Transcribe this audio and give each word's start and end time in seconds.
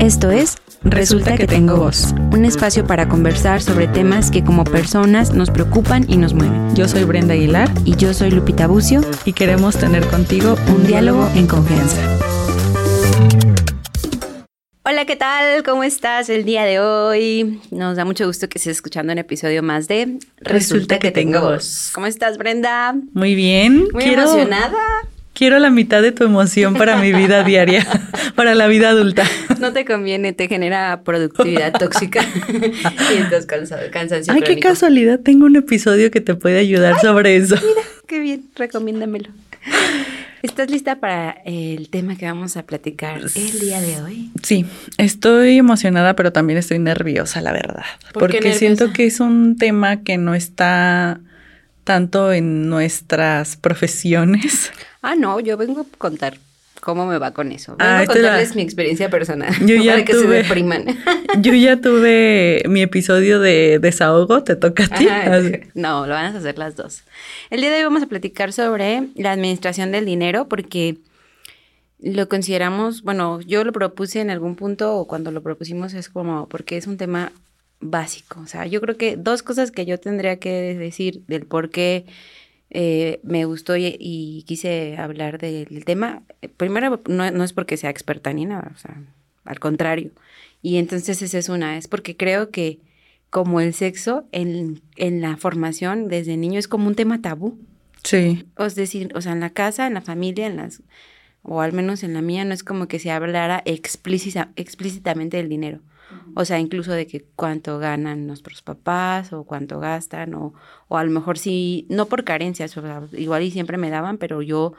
Esto 0.00 0.30
es 0.30 0.56
Resulta 0.82 1.36
que 1.36 1.46
tengo 1.46 1.76
voz, 1.76 2.14
un 2.32 2.46
espacio 2.46 2.86
para 2.86 3.06
conversar 3.06 3.60
sobre 3.60 3.86
temas 3.86 4.30
que 4.30 4.42
como 4.42 4.64
personas 4.64 5.34
nos 5.34 5.50
preocupan 5.50 6.06
y 6.08 6.16
nos 6.16 6.32
mueven. 6.32 6.74
Yo 6.74 6.88
soy 6.88 7.04
Brenda 7.04 7.34
Aguilar 7.34 7.68
Y 7.84 7.96
yo 7.96 8.14
soy 8.14 8.30
Lupita 8.30 8.66
Bucio 8.66 9.02
y 9.26 9.34
queremos 9.34 9.76
tener 9.76 10.06
contigo 10.06 10.56
un 10.74 10.86
diálogo 10.86 11.28
en 11.34 11.46
confianza. 11.46 12.00
Hola, 14.84 15.04
¿qué 15.04 15.16
tal? 15.16 15.62
¿Cómo 15.64 15.84
estás 15.84 16.30
el 16.30 16.46
día 16.46 16.64
de 16.64 16.80
hoy? 16.80 17.60
Nos 17.70 17.96
da 17.96 18.06
mucho 18.06 18.26
gusto 18.26 18.48
que 18.48 18.56
estés 18.56 18.76
escuchando 18.76 19.12
un 19.12 19.18
episodio 19.18 19.62
más 19.62 19.86
de 19.86 20.18
Resulta, 20.38 20.98
que, 20.98 21.10
tengo 21.10 21.42
voz. 21.42 21.90
¿Cómo 21.94 22.06
estás, 22.06 22.38
Brenda? 22.38 22.94
Muy 23.12 23.34
bien. 23.34 23.86
Muy 23.92 24.04
emocionada. 24.04 24.78
Quiero 25.40 25.58
la 25.58 25.70
mitad 25.70 26.02
de 26.02 26.12
tu 26.12 26.24
emoción 26.24 26.74
para 26.74 26.98
mi 26.98 27.14
vida 27.14 27.42
diaria, 27.44 27.86
para 28.34 28.54
la 28.54 28.66
vida 28.66 28.90
adulta. 28.90 29.24
No 29.58 29.72
te 29.72 29.86
conviene, 29.86 30.34
te 30.34 30.48
genera 30.48 31.00
productividad 31.02 31.72
tóxica 31.72 32.22
y 32.50 33.16
entonces 33.16 33.46
cansancio. 33.90 34.34
Ay, 34.34 34.42
qué 34.42 34.58
casualidad, 34.58 35.18
tengo 35.18 35.46
un 35.46 35.56
episodio 35.56 36.10
que 36.10 36.20
te 36.20 36.34
puede 36.34 36.58
ayudar 36.58 37.00
sobre 37.00 37.36
eso. 37.36 37.54
Mira, 37.54 37.80
qué 38.06 38.20
bien, 38.20 38.50
recomiéndamelo. 38.54 39.30
¿Estás 40.42 40.70
lista 40.70 41.00
para 41.00 41.30
el 41.46 41.88
tema 41.88 42.18
que 42.18 42.26
vamos 42.26 42.58
a 42.58 42.64
platicar 42.64 43.22
el 43.34 43.60
día 43.60 43.80
de 43.80 44.02
hoy? 44.02 44.30
Sí, 44.42 44.66
estoy 44.98 45.56
emocionada, 45.56 46.16
pero 46.16 46.34
también 46.34 46.58
estoy 46.58 46.80
nerviosa, 46.80 47.40
la 47.40 47.52
verdad. 47.52 47.86
porque 48.12 48.52
siento 48.52 48.92
que 48.92 49.06
es 49.06 49.20
un 49.20 49.56
tema 49.56 50.02
que 50.02 50.18
no 50.18 50.34
está 50.34 51.18
tanto 51.84 52.30
en 52.30 52.68
nuestras 52.68 53.56
profesiones. 53.56 54.70
Ah, 55.02 55.14
no, 55.14 55.40
yo 55.40 55.56
vengo 55.56 55.82
a 55.82 55.98
contar 55.98 56.38
cómo 56.80 57.06
me 57.06 57.18
va 57.18 57.32
con 57.32 57.52
eso. 57.52 57.76
Vengo 57.76 57.92
a 57.92 58.06
contarles 58.06 58.56
mi 58.56 58.62
experiencia 58.62 59.08
personal. 59.10 59.54
Yo 59.64 59.76
ya 59.82 59.92
para 59.92 60.04
que 60.04 60.12
tuve, 60.12 60.22
se 60.22 60.42
depriman. 60.42 60.84
yo 61.40 61.54
ya 61.54 61.80
tuve 61.80 62.62
mi 62.66 62.82
episodio 62.82 63.40
de 63.40 63.78
desahogo, 63.80 64.42
te 64.42 64.56
toca 64.56 64.84
a 64.84 64.88
ti. 64.88 65.06
no, 65.74 66.06
lo 66.06 66.14
van 66.14 66.34
a 66.34 66.38
hacer 66.38 66.58
las 66.58 66.76
dos. 66.76 67.04
El 67.50 67.60
día 67.60 67.70
de 67.70 67.78
hoy 67.78 67.84
vamos 67.84 68.02
a 68.02 68.06
platicar 68.06 68.52
sobre 68.52 69.08
la 69.14 69.32
administración 69.32 69.92
del 69.92 70.04
dinero 70.04 70.48
porque 70.48 70.98
lo 71.98 72.28
consideramos, 72.28 73.02
bueno, 73.02 73.40
yo 73.42 73.62
lo 73.64 73.72
propuse 73.72 74.20
en 74.20 74.30
algún 74.30 74.56
punto 74.56 74.96
o 74.96 75.06
cuando 75.06 75.30
lo 75.30 75.42
propusimos 75.42 75.92
es 75.92 76.08
como 76.08 76.48
porque 76.48 76.76
es 76.76 76.86
un 76.86 76.96
tema 76.96 77.32
básico. 77.80 78.40
O 78.40 78.46
sea, 78.46 78.66
yo 78.66 78.80
creo 78.80 78.96
que 78.96 79.16
dos 79.16 79.42
cosas 79.42 79.70
que 79.70 79.84
yo 79.84 79.98
tendría 79.98 80.38
que 80.38 80.74
decir 80.74 81.22
del 81.26 81.46
por 81.46 81.70
qué 81.70 82.06
eh, 82.70 83.20
me 83.24 83.44
gustó 83.44 83.76
y, 83.76 84.44
quise 84.46 84.96
hablar 84.96 85.38
del 85.38 85.84
tema. 85.84 86.22
Primero, 86.56 87.02
no, 87.08 87.24
es 87.44 87.52
porque 87.52 87.76
sea 87.76 87.90
experta 87.90 88.32
ni 88.32 88.44
nada, 88.44 88.70
o 88.74 88.78
sea, 88.78 89.02
al 89.44 89.58
contrario. 89.58 90.12
Y 90.62 90.76
entonces 90.76 91.20
esa 91.22 91.38
es 91.38 91.48
una, 91.48 91.76
es 91.76 91.88
porque 91.88 92.16
creo 92.16 92.50
que 92.50 92.78
como 93.28 93.60
el 93.60 93.74
sexo 93.74 94.24
en, 94.32 94.82
en 94.96 95.20
la 95.20 95.36
formación 95.36 96.08
desde 96.08 96.36
niño 96.36 96.58
es 96.58 96.68
como 96.68 96.86
un 96.86 96.94
tema 96.94 97.20
tabú. 97.20 97.58
Sí. 98.04 98.46
Es 98.58 98.74
decir, 98.76 99.12
o 99.14 99.20
sea, 99.20 99.32
en 99.32 99.40
la 99.40 99.50
casa, 99.50 99.86
en 99.86 99.94
la 99.94 100.00
familia, 100.00 100.46
en 100.46 100.56
las, 100.56 100.82
o 101.42 101.60
al 101.60 101.72
menos 101.72 102.02
en 102.02 102.14
la 102.14 102.22
mía, 102.22 102.44
no 102.44 102.54
es 102.54 102.64
como 102.64 102.88
que 102.88 102.98
se 102.98 103.10
hablara 103.10 103.62
explícita, 103.64 104.50
explícitamente 104.56 105.36
del 105.36 105.48
dinero. 105.48 105.80
O 106.34 106.44
sea, 106.44 106.58
incluso 106.58 106.92
de 106.92 107.06
que 107.06 107.24
cuánto 107.36 107.78
ganan 107.78 108.26
nuestros 108.26 108.62
papás 108.62 109.32
o 109.32 109.44
cuánto 109.44 109.80
gastan 109.80 110.34
o, 110.34 110.54
o 110.88 110.96
a 110.96 111.04
lo 111.04 111.10
mejor 111.10 111.38
sí, 111.38 111.86
no 111.88 112.06
por 112.06 112.24
carencias, 112.24 112.76
o 112.76 112.82
igual 113.12 113.42
y 113.42 113.50
siempre 113.50 113.78
me 113.78 113.90
daban, 113.90 114.18
pero 114.18 114.42
yo 114.42 114.74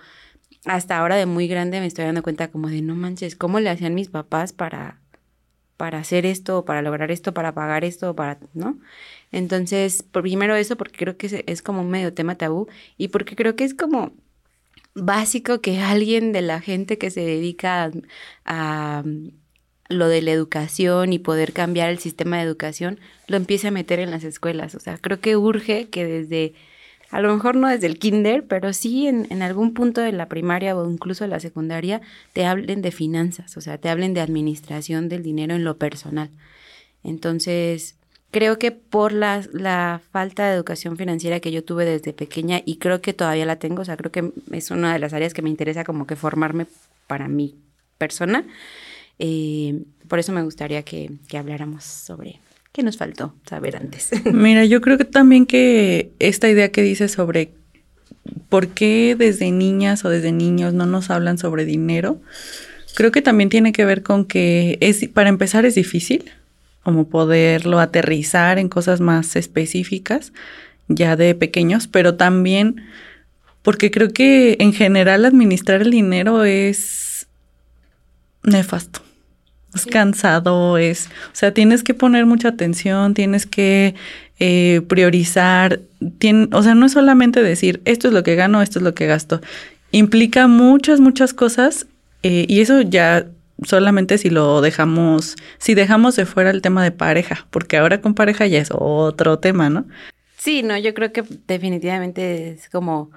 hasta 0.66 0.98
ahora 0.98 1.16
de 1.16 1.26
muy 1.26 1.48
grande 1.48 1.80
me 1.80 1.88
estoy 1.88 2.06
dando 2.06 2.24
cuenta 2.24 2.50
como 2.50 2.70
de 2.70 2.82
no 2.82 2.96
manches, 2.96 3.36
¿cómo 3.36 3.60
le 3.60 3.70
hacían 3.70 3.96
mis 3.96 4.10
papás 4.10 4.54
para 4.54 5.02
para 5.78 5.98
hacer 5.98 6.28
esto, 6.28 6.64
para 6.64 6.84
lograr 6.84 7.10
esto, 7.10 7.34
para 7.34 7.56
pagar 7.56 7.84
esto, 7.84 8.16
para, 8.16 8.38
¿no? 8.54 8.78
Entonces, 9.32 10.04
primero 10.04 10.56
eso 10.56 10.78
porque 10.78 10.96
creo 10.96 11.18
que 11.18 11.26
es, 11.26 11.34
es 11.48 11.64
como 11.64 11.82
un 11.82 11.90
medio 11.90 12.14
tema 12.14 12.36
tabú 12.36 12.68
y 13.00 13.08
porque 13.08 13.36
creo 13.36 13.56
que 13.56 13.64
es 13.64 13.74
como 13.74 14.14
básico 14.94 15.60
que 15.62 15.80
alguien 15.80 16.34
de 16.34 16.42
la 16.44 16.62
gente 16.62 17.00
que 17.00 17.10
se 17.10 17.22
dedica 17.22 17.92
a, 18.46 19.04
lo 19.92 20.08
de 20.08 20.22
la 20.22 20.32
educación 20.32 21.14
y 21.14 21.20
poder 21.20 21.54
cambiar 21.54 21.90
el 21.90 22.00
sistema 22.00 22.38
de 22.38 22.44
educación, 22.44 23.00
lo 23.28 23.38
empiece 23.38 23.68
a 23.68 23.72
meter 23.72 24.00
en 24.00 24.12
las 24.12 24.24
escuelas. 24.24 24.76
O 24.76 24.80
sea, 24.80 24.98
creo 24.98 25.20
que 25.20 25.38
urge 25.38 25.90
que 25.90 26.06
desde, 26.06 26.54
a 27.10 27.22
lo 27.22 27.34
mejor 27.34 27.56
no 27.56 27.68
desde 27.68 27.88
el 27.88 28.00
kinder, 28.00 28.46
pero 28.46 28.74
sí 28.74 29.08
en, 29.08 29.28
en 29.30 29.42
algún 29.42 29.74
punto 29.74 30.02
de 30.02 30.12
la 30.12 30.28
primaria 30.28 30.76
o 30.76 30.90
incluso 30.90 31.24
de 31.24 31.30
la 31.30 31.40
secundaria, 31.40 32.02
te 32.34 32.46
hablen 32.46 32.82
de 32.82 32.92
finanzas, 32.92 33.56
o 33.58 33.62
sea, 33.62 33.78
te 33.78 33.90
hablen 33.90 34.14
de 34.14 34.22
administración 34.22 35.10
del 35.10 35.24
dinero 35.24 35.56
en 35.56 35.64
lo 35.64 35.78
personal. 35.78 36.30
Entonces, 37.04 37.96
creo 38.32 38.58
que 38.58 38.72
por 38.72 39.12
la, 39.12 39.44
la, 39.54 40.02
falta 40.12 40.48
de 40.48 40.56
educación 40.56 40.98
financiera 40.98 41.40
que 41.40 41.52
yo 41.52 41.64
tuve 41.64 41.86
desde 41.86 42.14
pequeña 42.14 42.62
y 42.66 42.78
creo 42.78 43.02
que 43.02 43.14
todavía 43.14 43.46
la 43.46 43.58
tengo, 43.58 43.82
o 43.82 43.86
sea, 43.86 43.98
creo 43.98 44.12
que 44.12 44.32
es 44.52 44.72
una 44.72 44.94
de 44.94 45.00
las 45.00 45.14
áreas 45.14 45.34
que 45.34 45.42
me 45.42 45.50
interesa 45.50 45.84
como 45.84 46.08
que 46.08 46.16
formarme 46.16 46.66
para 47.08 47.28
mi 47.28 47.56
persona, 47.98 48.46
eh, 49.24 49.84
por 50.08 50.18
eso 50.18 50.32
me 50.32 50.42
gustaría 50.42 50.82
que, 50.82 51.12
habláramos 51.38 51.84
sobre 51.84 52.40
qué 52.72 52.82
nos 52.82 52.98
faltó 52.98 53.36
saber 53.48 53.76
antes. 53.76 54.10
Mira, 54.34 54.66
yo 54.66 54.82
creo 54.82 54.98
que 54.98 55.06
también 55.06 55.46
que 55.46 56.10
esta 56.18 56.50
idea 56.50 56.72
que 56.72 56.82
dices 56.82 57.12
sobre 57.12 57.52
por 58.50 58.70
qué 58.70 59.16
desde 59.16 59.52
niñas 59.52 60.04
o 60.06 60.10
desde 60.10 60.32
niños 60.32 60.74
no 60.74 60.88
nos 60.88 61.12
hablan 61.12 61.38
sobre 61.38 61.66
dinero, 61.66 62.20
creo 62.96 63.12
que 63.12 63.22
también 63.22 63.52
tiene 63.52 63.74
que 63.74 63.86
ver 63.86 64.02
con 64.02 64.26
que 64.26 64.80
es, 64.82 65.08
para 65.10 65.30
empezar 65.30 65.66
es 65.66 65.76
difícil, 65.76 66.32
como 66.82 67.08
poderlo 67.08 67.80
aterrizar 67.80 68.58
en 68.58 68.70
cosas 68.70 69.02
más 69.02 69.36
específicas 69.36 70.34
ya 70.88 71.16
de 71.16 71.36
pequeños, 71.36 71.88
pero 71.88 72.16
también 72.16 72.88
porque 73.62 73.92
creo 73.92 74.10
que 74.10 74.58
en 74.60 74.74
general 74.74 75.26
administrar 75.26 75.84
el 75.84 75.92
dinero 75.92 76.44
es 76.44 77.28
nefasto. 78.44 79.02
Es 79.74 79.86
cansado, 79.86 80.78
es, 80.78 81.08
o 81.28 81.36
sea, 81.36 81.54
tienes 81.54 81.84
que 81.84 81.94
poner 81.94 82.26
mucha 82.26 82.50
atención, 82.50 83.14
tienes 83.14 83.46
que 83.46 83.96
eh, 84.40 84.82
priorizar, 84.88 85.80
o 86.52 86.64
sea, 86.64 86.76
no 86.76 86.86
es 86.86 86.92
solamente 86.92 87.42
decir, 87.42 87.82
esto 87.86 88.10
es 88.10 88.14
lo 88.14 88.24
que 88.24 88.36
gano, 88.36 88.62
esto 88.62 88.80
es 88.80 88.84
lo 88.84 88.94
que 88.94 89.08
gasto, 89.08 89.40
implica 89.92 90.48
muchas, 90.48 91.00
muchas 91.00 91.34
cosas 91.34 91.88
eh, 92.24 92.46
y 92.50 92.60
eso 92.60 92.82
ya 92.82 93.28
solamente 93.64 94.18
si 94.18 94.30
lo 94.30 94.62
dejamos, 94.62 95.36
si 95.58 95.74
dejamos 95.74 96.16
de 96.16 96.26
fuera 96.26 96.50
el 96.50 96.62
tema 96.62 96.84
de 96.84 96.92
pareja, 96.92 97.48
porque 97.50 97.78
ahora 97.78 98.02
con 98.02 98.14
pareja 98.14 98.48
ya 98.48 98.60
es 98.60 98.70
otro 98.72 99.40
tema, 99.40 99.70
¿no? 99.70 99.86
Sí, 100.38 100.64
no, 100.64 100.78
yo 100.78 100.94
creo 100.94 101.12
que 101.14 101.24
definitivamente 101.48 102.50
es 102.50 102.70
como 102.70 103.12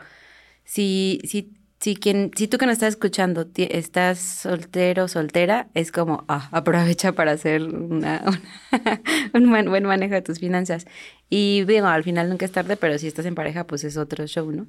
si, 0.64 1.20
si 1.24 1.50
si, 1.84 1.96
quien, 1.96 2.30
si 2.34 2.48
tú 2.48 2.56
que 2.56 2.64
nos 2.64 2.72
estás 2.72 2.94
escuchando 2.94 3.46
estás 3.56 4.18
soltero 4.18 5.04
o 5.04 5.08
soltera, 5.08 5.68
es 5.74 5.92
como, 5.92 6.24
ah, 6.28 6.48
aprovecha 6.50 7.12
para 7.12 7.32
hacer 7.32 7.62
una, 7.62 8.24
un 9.34 9.50
buen 9.50 9.84
manejo 9.84 10.14
de 10.14 10.22
tus 10.22 10.38
finanzas. 10.38 10.86
Y 11.28 11.62
bueno, 11.64 11.88
al 11.88 12.02
final 12.02 12.30
nunca 12.30 12.46
es 12.46 12.52
tarde, 12.52 12.78
pero 12.78 12.96
si 12.96 13.06
estás 13.06 13.26
en 13.26 13.34
pareja, 13.34 13.66
pues 13.66 13.84
es 13.84 13.98
otro 13.98 14.26
show, 14.26 14.50
¿no? 14.50 14.66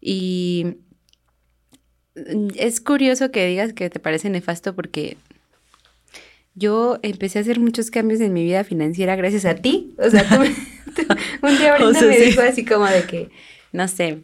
Y 0.00 0.78
es 2.56 2.80
curioso 2.80 3.30
que 3.30 3.46
digas 3.46 3.74
que 3.74 3.90
te 3.90 4.00
parece 4.00 4.30
nefasto 4.30 4.74
porque 4.74 5.18
yo 6.54 7.00
empecé 7.02 7.38
a 7.38 7.42
hacer 7.42 7.60
muchos 7.60 7.90
cambios 7.90 8.22
en 8.22 8.32
mi 8.32 8.44
vida 8.44 8.64
financiera 8.64 9.14
gracias 9.14 9.44
a 9.44 9.56
ti. 9.56 9.94
O 9.98 10.08
sea, 10.08 10.26
tú, 10.26 10.36
un 11.46 11.58
día 11.58 11.74
ahorita 11.76 12.00
me 12.00 12.18
dijo 12.18 12.40
así 12.40 12.64
como 12.64 12.86
de 12.86 13.02
que, 13.02 13.28
no 13.72 13.86
sé, 13.88 14.22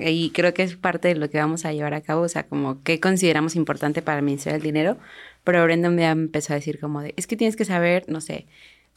y 0.00 0.30
creo 0.30 0.54
que 0.54 0.62
es 0.62 0.76
parte 0.76 1.08
de 1.08 1.14
lo 1.16 1.30
que 1.30 1.38
vamos 1.38 1.64
a 1.64 1.72
llevar 1.72 1.94
a 1.94 2.00
cabo, 2.00 2.22
o 2.22 2.28
sea, 2.28 2.44
como 2.46 2.82
qué 2.82 3.00
consideramos 3.00 3.56
importante 3.56 4.02
para 4.02 4.18
administrar 4.18 4.56
el 4.56 4.62
dinero, 4.62 4.96
pero 5.44 5.62
Brenda 5.64 5.88
un 5.88 5.96
día 5.96 6.10
empezó 6.10 6.52
a 6.52 6.56
decir 6.56 6.78
como 6.80 7.00
de, 7.02 7.14
es 7.16 7.26
que 7.26 7.36
tienes 7.36 7.56
que 7.56 7.64
saber, 7.64 8.04
no 8.08 8.20
sé, 8.20 8.46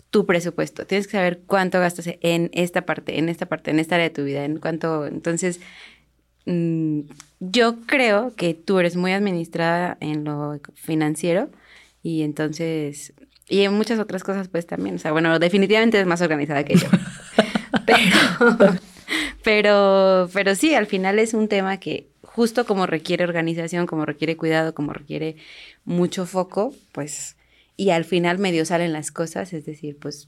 tu 0.10 0.26
presupuesto, 0.26 0.86
tienes 0.86 1.08
que 1.08 1.14
saber 1.14 1.42
cuánto 1.46 1.80
gastas 1.80 2.10
en 2.22 2.50
esta 2.54 2.86
parte, 2.86 3.20
en 3.20 3.30
esta 3.30 3.46
parte, 3.46 3.72
en 3.72 3.80
esta 3.80 3.96
área 3.96 4.10
de 4.10 4.16
tu 4.16 4.24
vida, 4.24 4.44
en 4.46 4.58
cuánto, 4.58 5.06
entonces, 5.06 5.60
mm, 6.46 7.02
yo 7.40 7.82
creo 7.86 8.34
que 8.36 8.54
tú 8.54 8.80
eres 8.80 8.96
muy 8.96 9.12
administrada 9.12 9.98
en 10.02 10.24
lo 10.24 10.60
financiero 10.76 11.50
y 12.04 12.24
entonces, 12.24 13.14
y 13.48 13.62
en 13.62 13.74
muchas 13.74 14.00
otras 14.00 14.24
cosas 14.24 14.48
pues 14.48 14.66
también, 14.66 14.96
o 14.96 15.00
sea, 15.00 15.12
bueno, 15.12 15.38
definitivamente 15.40 16.00
es 16.00 16.08
más 16.08 16.22
organizada 16.22 16.64
que 16.64 16.76
yo, 16.76 16.88
pero... 17.86 18.80
Pero, 19.44 20.30
pero 20.34 20.56
sí, 20.56 20.76
al 20.76 20.88
final 20.88 21.20
es 21.20 21.34
un 21.34 21.48
tema 21.48 21.80
que 21.80 22.10
justo 22.24 22.66
como 22.66 22.86
requiere 22.86 23.24
organización, 23.24 23.86
como 23.86 24.06
requiere 24.06 24.38
cuidado, 24.38 24.74
como 24.74 24.94
requiere 24.94 25.38
mucho 25.86 26.26
foco, 26.26 26.74
pues, 26.92 27.36
y 27.76 27.92
al 27.92 28.06
final 28.06 28.38
medio 28.38 28.66
salen 28.66 28.94
las 28.94 29.12
cosas, 29.12 29.54
es 29.54 29.66
decir, 29.66 29.98
pues, 29.98 30.28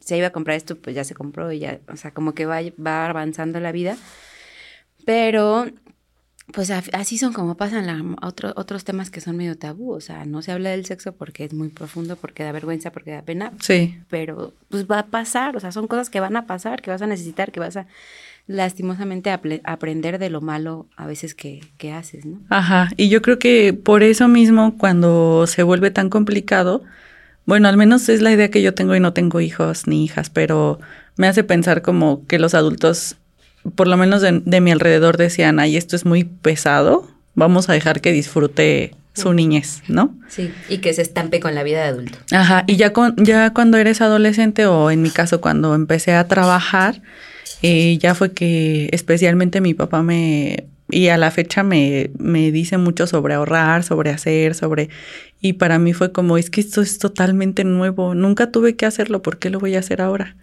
se 0.00 0.16
iba 0.16 0.28
a 0.28 0.32
comprar 0.32 0.56
esto, 0.56 0.76
pues 0.76 0.94
ya 0.94 1.04
se 1.04 1.14
compró 1.14 1.50
y 1.52 1.60
ya, 1.60 1.80
o 1.92 1.96
sea, 1.96 2.12
como 2.12 2.34
que 2.34 2.46
va, 2.46 2.60
va 2.84 3.06
avanzando 3.06 3.60
la 3.60 3.72
vida. 3.72 3.96
Pero 5.06 5.66
pues 6.52 6.70
así 6.70 7.18
son 7.18 7.32
como 7.32 7.56
pasan 7.56 7.86
la, 7.86 8.16
otros 8.56 8.84
temas 8.84 9.10
que 9.10 9.20
son 9.20 9.36
medio 9.36 9.56
tabú, 9.56 9.92
o 9.92 10.00
sea, 10.00 10.24
no 10.24 10.42
se 10.42 10.52
habla 10.52 10.70
del 10.70 10.84
sexo 10.84 11.12
porque 11.12 11.44
es 11.44 11.52
muy 11.52 11.68
profundo, 11.68 12.16
porque 12.16 12.42
da 12.42 12.52
vergüenza, 12.52 12.90
porque 12.90 13.12
da 13.12 13.22
pena. 13.22 13.52
Sí. 13.60 13.98
Pero 14.08 14.52
pues 14.68 14.86
va 14.90 15.00
a 15.00 15.06
pasar, 15.06 15.56
o 15.56 15.60
sea, 15.60 15.72
son 15.72 15.86
cosas 15.86 16.10
que 16.10 16.20
van 16.20 16.36
a 16.36 16.46
pasar, 16.46 16.82
que 16.82 16.90
vas 16.90 17.02
a 17.02 17.06
necesitar, 17.06 17.52
que 17.52 17.60
vas 17.60 17.76
a 17.76 17.86
lastimosamente 18.50 19.30
aprender 19.30 20.18
de 20.18 20.28
lo 20.28 20.40
malo 20.40 20.88
a 20.96 21.06
veces 21.06 21.36
que, 21.36 21.60
que 21.78 21.92
haces, 21.92 22.26
¿no? 22.26 22.40
Ajá, 22.48 22.90
y 22.96 23.08
yo 23.08 23.22
creo 23.22 23.38
que 23.38 23.72
por 23.72 24.02
eso 24.02 24.26
mismo 24.26 24.76
cuando 24.76 25.46
se 25.46 25.62
vuelve 25.62 25.92
tan 25.92 26.10
complicado, 26.10 26.82
bueno, 27.46 27.68
al 27.68 27.76
menos 27.76 28.08
es 28.08 28.22
la 28.22 28.32
idea 28.32 28.50
que 28.50 28.60
yo 28.60 28.74
tengo 28.74 28.96
y 28.96 29.00
no 29.00 29.12
tengo 29.12 29.40
hijos 29.40 29.86
ni 29.86 30.04
hijas, 30.04 30.30
pero 30.30 30.80
me 31.16 31.28
hace 31.28 31.44
pensar 31.44 31.80
como 31.80 32.26
que 32.26 32.40
los 32.40 32.54
adultos 32.54 33.16
por 33.76 33.86
lo 33.86 33.96
menos 33.96 34.20
de, 34.22 34.60
mi 34.60 34.72
alrededor 34.72 35.16
decían, 35.16 35.60
ay, 35.60 35.76
esto 35.76 35.94
es 35.94 36.04
muy 36.04 36.24
pesado, 36.24 37.08
vamos 37.34 37.68
a 37.68 37.72
dejar 37.74 38.00
que 38.00 38.10
disfrute 38.10 38.96
su 39.14 39.32
niñez, 39.32 39.82
¿no? 39.86 40.16
Sí, 40.28 40.50
y 40.68 40.78
que 40.78 40.92
se 40.92 41.02
estampe 41.02 41.38
con 41.38 41.54
la 41.54 41.62
vida 41.62 41.82
de 41.82 41.88
adulto. 41.88 42.18
Ajá, 42.32 42.64
y 42.66 42.76
ya, 42.76 42.92
con, 42.92 43.14
ya 43.16 43.52
cuando 43.52 43.76
eres 43.76 44.00
adolescente 44.00 44.66
o 44.66 44.90
en 44.90 45.02
mi 45.02 45.10
caso 45.10 45.40
cuando 45.40 45.74
empecé 45.74 46.14
a 46.14 46.26
trabajar, 46.26 47.02
eh, 47.62 47.98
ya 47.98 48.14
fue 48.14 48.32
que 48.32 48.88
especialmente 48.92 49.60
mi 49.60 49.74
papá 49.74 50.02
me, 50.02 50.66
y 50.90 51.08
a 51.08 51.16
la 51.16 51.30
fecha 51.30 51.62
me, 51.62 52.10
me 52.18 52.50
dice 52.50 52.78
mucho 52.78 53.06
sobre 53.06 53.34
ahorrar, 53.34 53.82
sobre 53.82 54.10
hacer, 54.10 54.54
sobre... 54.54 54.88
Y 55.40 55.54
para 55.54 55.78
mí 55.78 55.94
fue 55.94 56.12
como, 56.12 56.36
es 56.36 56.50
que 56.50 56.60
esto 56.60 56.82
es 56.82 56.98
totalmente 56.98 57.64
nuevo, 57.64 58.14
nunca 58.14 58.50
tuve 58.50 58.76
que 58.76 58.86
hacerlo, 58.86 59.22
¿por 59.22 59.38
qué 59.38 59.48
lo 59.48 59.58
voy 59.58 59.74
a 59.74 59.78
hacer 59.78 60.02
ahora? 60.02 60.36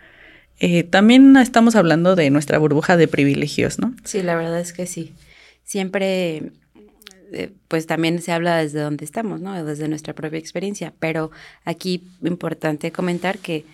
Eh, 0.60 0.84
también 0.84 1.38
estamos 1.38 1.76
hablando 1.76 2.16
de 2.16 2.30
nuestra 2.30 2.58
burbuja 2.58 2.98
de 2.98 3.08
privilegios, 3.08 3.78
¿no? 3.78 3.94
Sí, 4.04 4.24
la 4.24 4.36
verdad 4.36 4.60
es 4.60 4.74
que 4.74 4.88
sí. 4.88 5.14
Siempre, 5.64 6.52
eh, 7.32 7.52
pues 7.68 7.86
también 7.86 8.22
se 8.22 8.32
habla 8.32 8.58
desde 8.58 8.80
donde 8.80 9.06
estamos, 9.06 9.40
¿no? 9.40 9.64
Desde 9.64 9.88
nuestra 9.88 10.14
propia 10.16 10.40
experiencia. 10.40 10.94
Pero 10.98 11.30
aquí 11.64 12.02
importante 12.24 12.92
comentar 12.92 13.38
que 13.38 13.66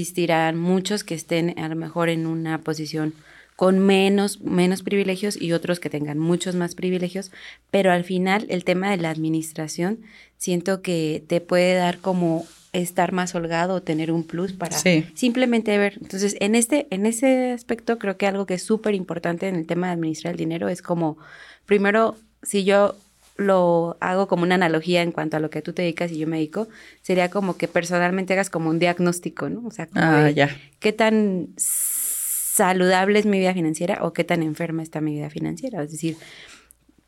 existirán 0.00 0.56
muchos 0.56 1.04
que 1.04 1.14
estén 1.14 1.58
a 1.58 1.68
lo 1.68 1.76
mejor 1.76 2.08
en 2.08 2.26
una 2.26 2.58
posición 2.58 3.12
con 3.56 3.78
menos, 3.78 4.40
menos 4.40 4.82
privilegios 4.82 5.40
y 5.40 5.52
otros 5.52 5.78
que 5.78 5.90
tengan 5.90 6.18
muchos 6.18 6.54
más 6.54 6.74
privilegios, 6.74 7.30
pero 7.70 7.92
al 7.92 8.02
final 8.02 8.46
el 8.48 8.64
tema 8.64 8.90
de 8.90 8.96
la 8.96 9.10
administración 9.10 10.00
siento 10.38 10.80
que 10.80 11.22
te 11.26 11.40
puede 11.40 11.74
dar 11.74 11.98
como 11.98 12.46
estar 12.72 13.12
más 13.12 13.34
holgado 13.34 13.74
o 13.74 13.82
tener 13.82 14.10
un 14.10 14.24
plus 14.24 14.54
para 14.54 14.76
simplemente 15.14 15.76
ver. 15.76 15.98
Entonces, 16.00 16.36
en 16.40 16.54
este, 16.54 16.86
en 16.90 17.04
ese 17.04 17.52
aspecto, 17.52 17.98
creo 17.98 18.16
que 18.16 18.26
algo 18.26 18.46
que 18.46 18.54
es 18.54 18.62
súper 18.62 18.94
importante 18.94 19.46
en 19.46 19.56
el 19.56 19.66
tema 19.66 19.88
de 19.88 19.92
administrar 19.92 20.32
el 20.32 20.38
dinero 20.38 20.70
es 20.70 20.80
como, 20.80 21.18
primero, 21.66 22.16
si 22.42 22.64
yo 22.64 22.96
lo 23.36 23.96
hago 24.00 24.28
como 24.28 24.42
una 24.42 24.56
analogía 24.56 25.02
en 25.02 25.12
cuanto 25.12 25.36
a 25.36 25.40
lo 25.40 25.50
que 25.50 25.62
tú 25.62 25.72
te 25.72 25.82
dedicas 25.82 26.12
y 26.12 26.18
yo 26.18 26.26
me 26.26 26.36
dedico, 26.36 26.68
sería 27.00 27.30
como 27.30 27.56
que 27.56 27.68
personalmente 27.68 28.32
hagas 28.32 28.50
como 28.50 28.70
un 28.70 28.78
diagnóstico, 28.78 29.48
¿no? 29.48 29.66
O 29.66 29.70
sea, 29.70 29.88
ah, 29.94 30.30
ya. 30.30 30.54
qué 30.80 30.92
tan 30.92 31.48
saludable 31.56 33.18
es 33.18 33.26
mi 33.26 33.38
vida 33.38 33.54
financiera 33.54 34.00
o 34.02 34.12
qué 34.12 34.24
tan 34.24 34.42
enferma 34.42 34.82
está 34.82 35.00
mi 35.00 35.14
vida 35.14 35.30
financiera. 35.30 35.82
Es 35.82 35.90
decir, 35.90 36.16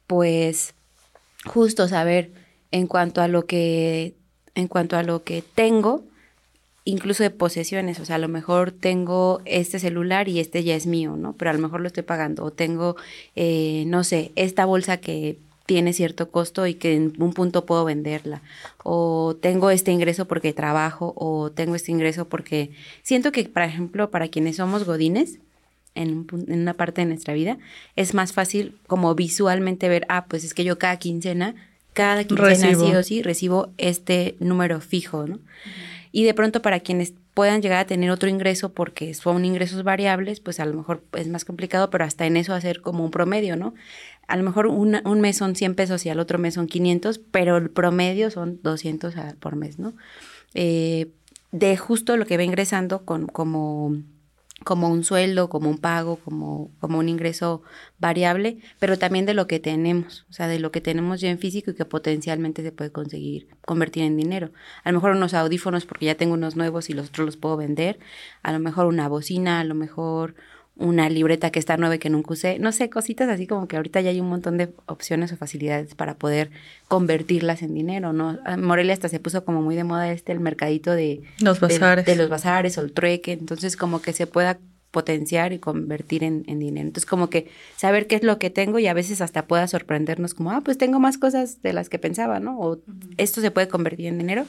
pues 0.07 0.75
justo 1.45 1.89
saber 1.89 2.33
en 2.71 2.87
cuanto 2.87 3.21
a 3.21 3.29
lo 3.29 3.47
que 3.47 4.15
en 4.55 4.69
cuanto 4.69 4.97
a 4.97 5.03
lo 5.03 5.25
que 5.25 5.43
tengo, 5.43 6.05
incluso 6.85 7.23
de 7.23 7.31
posesiones, 7.31 7.99
o 7.99 8.05
sea, 8.05 8.17
a 8.17 8.21
lo 8.21 8.29
mejor 8.29 8.71
tengo 8.71 9.41
este 9.45 9.79
celular 9.79 10.29
y 10.29 10.39
este 10.39 10.63
ya 10.63 10.77
es 10.77 10.87
mío, 10.87 11.17
¿no? 11.17 11.35
Pero 11.35 11.51
a 11.51 11.55
lo 11.55 11.61
mejor 11.61 11.81
lo 11.81 11.89
estoy 11.89 12.05
pagando, 12.05 12.45
o 12.45 12.51
tengo, 12.51 12.97
eh, 13.35 13.85
no 13.87 14.05
sé, 14.05 14.33
esta 14.37 14.65
bolsa 14.65 14.99
que 14.99 15.39
tiene 15.67 15.93
cierto 15.93 16.31
costo 16.31 16.67
y 16.67 16.75
que 16.75 16.95
en 16.95 17.15
un 17.19 17.33
punto 17.33 17.65
puedo 17.65 17.85
venderla, 17.85 18.43
o 18.83 19.37
tengo 19.41 19.71
este 19.71 19.93
ingreso 19.93 20.27
porque 20.27 20.53
trabajo, 20.53 21.15
o 21.17 21.51
tengo 21.51 21.75
este 21.75 21.93
ingreso 21.93 22.29
porque 22.29 22.71
siento 23.03 23.33
que, 23.33 23.45
por 23.45 23.63
ejemplo, 23.63 24.11
para 24.11 24.29
quienes 24.29 24.57
somos 24.57 24.85
godines, 24.85 25.39
en, 25.97 26.27
en 26.49 26.61
una 26.61 26.75
parte 26.75 27.03
de 27.03 27.07
nuestra 27.07 27.35
vida, 27.35 27.57
es 27.95 28.15
más 28.15 28.33
fácil 28.33 28.77
como 28.89 29.15
visualmente 29.15 29.89
ver, 29.89 30.05
ah, 30.09 30.27
pues 30.29 30.43
es 30.43 30.53
que 30.53 30.65
yo 30.65 30.77
cada 30.77 30.97
quincena 30.97 31.55
cada 31.95 32.25
quincena 32.25 32.75
sí 32.75 32.95
o 32.95 33.03
sí 33.03 33.23
recibo 33.23 33.73
este 33.79 34.35
número 34.41 34.81
fijo, 34.81 35.27
¿no? 35.27 35.39
Y 36.13 36.25
de 36.25 36.35
pronto 36.35 36.61
para 36.61 36.81
quienes 36.81 37.15
puedan 37.35 37.63
llegar 37.63 37.79
a 37.79 37.87
tener 37.87 38.11
otro 38.11 38.29
ingreso 38.29 38.73
porque 38.73 39.15
son 39.15 39.45
ingresos 39.45 39.83
variables, 39.83 40.41
pues 40.41 40.61
a 40.61 40.67
lo 40.67 40.75
mejor 40.75 41.03
es 41.17 41.29
más 41.29 41.45
complicado, 41.45 41.91
pero 41.91 42.05
hasta 42.05 42.27
en 42.27 42.37
eso 42.37 42.53
hacer 42.53 42.81
como 42.81 43.05
un 43.05 43.11
promedio, 43.11 43.57
¿no? 43.57 43.75
A 44.27 44.37
lo 44.37 44.43
mejor 44.43 44.67
un 44.67 45.21
mes 45.21 45.37
son 45.37 45.55
100 45.55 45.75
pesos 45.75 46.05
y 46.07 46.09
al 46.09 46.21
otro 46.21 46.39
mes 46.39 46.55
son 46.55 46.67
500, 46.67 47.19
pero 47.19 47.57
el 47.57 47.71
promedio 47.71 48.31
son 48.31 48.61
200 48.63 49.15
por 49.41 49.57
mes, 49.57 49.79
¿no? 49.79 49.95
Eh, 50.55 51.11
de 51.53 51.77
justo 51.77 52.17
lo 52.17 52.27
que 52.27 52.37
va 52.37 52.43
ingresando 52.43 53.05
con, 53.05 53.27
como 53.27 53.97
como 54.65 54.89
un 54.89 55.05
sueldo, 55.05 55.49
como 55.49 55.71
un 55.71 55.79
pago, 55.79 56.17
como, 56.17 56.71
como 56.81 56.99
un 56.99 57.09
ingreso 57.09 57.63
variable, 57.99 58.59
pero 58.79 58.99
también 58.99 59.27
de 59.27 59.35
lo 59.35 59.47
que 59.47 59.61
tenemos, 59.61 60.27
o 60.31 60.33
sea, 60.33 60.49
de 60.49 60.59
lo 60.59 60.73
que 60.73 60.81
tenemos 60.81 61.21
ya 61.21 61.31
en 61.31 61.39
físico 61.39 61.71
y 61.71 61.75
que 61.75 61.85
potencialmente 61.85 62.63
se 62.63 62.73
puede 62.73 62.91
conseguir 62.91 63.47
convertir 63.65 64.05
en 64.05 64.17
dinero. 64.17 64.51
A 64.83 64.91
lo 64.91 64.99
mejor 64.99 65.13
unos 65.13 65.35
audífonos 65.35 65.87
porque 65.87 66.07
ya 66.07 66.17
tengo 66.17 66.35
unos 66.35 66.57
nuevos 66.57 66.89
y 66.91 66.95
los 66.95 67.09
otros 67.09 67.27
los 67.27 67.37
puedo 67.37 67.57
vender, 67.57 67.99
a 68.43 68.53
lo 68.53 68.59
mejor 68.59 68.87
una 68.87 69.09
bocina, 69.09 69.61
a 69.61 69.65
lo 69.65 69.75
mejor 69.75 70.35
una 70.77 71.09
libreta 71.09 71.51
que 71.51 71.61
está 71.61 71.77
nueva 71.77 71.95
y 71.95 71.99
que 71.99 72.11
nunca 72.11 72.33
usé, 72.33 72.59
no 72.59 72.73
sé, 72.73 72.91
cositas 72.91 73.29
así 73.29 73.47
como 73.47 73.69
que 73.69 73.77
ahorita 73.77 74.01
ya 74.01 74.11
hay 74.11 74.21
un 74.21 74.29
montón 74.29 74.59
de 74.59 74.73
opciones 74.87 75.33
o 75.33 75.37
facilidades 75.37 75.95
para 75.95 76.17
poder 76.17 76.51
convertirlas 76.89 77.63
en 77.63 77.75
dinero, 77.75 78.13
¿no? 78.13 78.39
Morelia 78.59 78.93
hasta 78.93 79.09
se 79.09 79.21
puso 79.21 79.45
como 79.45 79.63
muy 79.63 79.77
de 79.77 79.85
moda 79.85 80.11
este 80.11 80.33
el 80.33 80.41
mercadito 80.41 80.93
de 80.93 81.23
los 81.41 81.61
bazares, 81.61 82.07
de, 82.07 82.17
los 82.17 82.29
bazares 82.29 82.77
o 82.79 82.81
el 82.81 82.93
trueque, 82.93 83.33
entonces 83.33 83.77
como 83.77 84.03
que 84.03 84.13
se 84.13 84.27
pueda 84.27 84.59
potenciar 84.91 85.53
y 85.53 85.59
convertir 85.59 86.23
en, 86.23 86.45
dinero. 86.45 86.87
Entonces 86.87 87.07
como 87.07 87.29
que 87.29 87.49
saber 87.77 88.07
qué 88.07 88.17
es 88.17 88.23
lo 88.23 88.39
que 88.39 88.51
tengo 88.51 88.79
y 88.79 88.87
a 88.87 88.95
veces 88.95 89.21
hasta 89.21 89.47
pueda 89.47 89.67
sorprendernos 89.69 90.35
como, 90.35 90.53
ah, 90.53 90.61
pues 90.65 90.79
tengo 90.79 91.01
más 91.01 91.19
cosas 91.19 91.63
de 91.63 91.73
las 91.73 91.89
que 91.89 91.99
pensaba, 91.99 92.41
¿no? 92.41 92.59
O 92.59 92.81
esto 93.17 93.41
se 93.41 93.51
puede 93.51 93.69
convertir 93.69 94.07
en 94.07 94.19
dinero. 94.19 94.47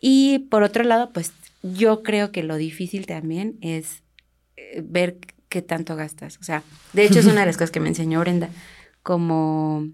Y 0.00 0.40
por 0.50 0.64
otro 0.64 0.82
lado, 0.82 1.10
pues 1.12 1.32
yo 1.62 2.02
creo 2.02 2.32
que 2.32 2.42
lo 2.42 2.56
difícil 2.56 3.06
también 3.06 3.56
es 3.60 4.01
ver 4.82 5.18
qué 5.48 5.62
tanto 5.62 5.96
gastas. 5.96 6.38
O 6.38 6.44
sea, 6.44 6.62
de 6.92 7.04
hecho 7.04 7.18
es 7.18 7.26
una 7.26 7.40
de 7.40 7.46
las 7.46 7.56
cosas 7.56 7.70
que 7.70 7.80
me 7.80 7.88
enseñó 7.88 8.20
Brenda, 8.20 8.48
como 9.02 9.88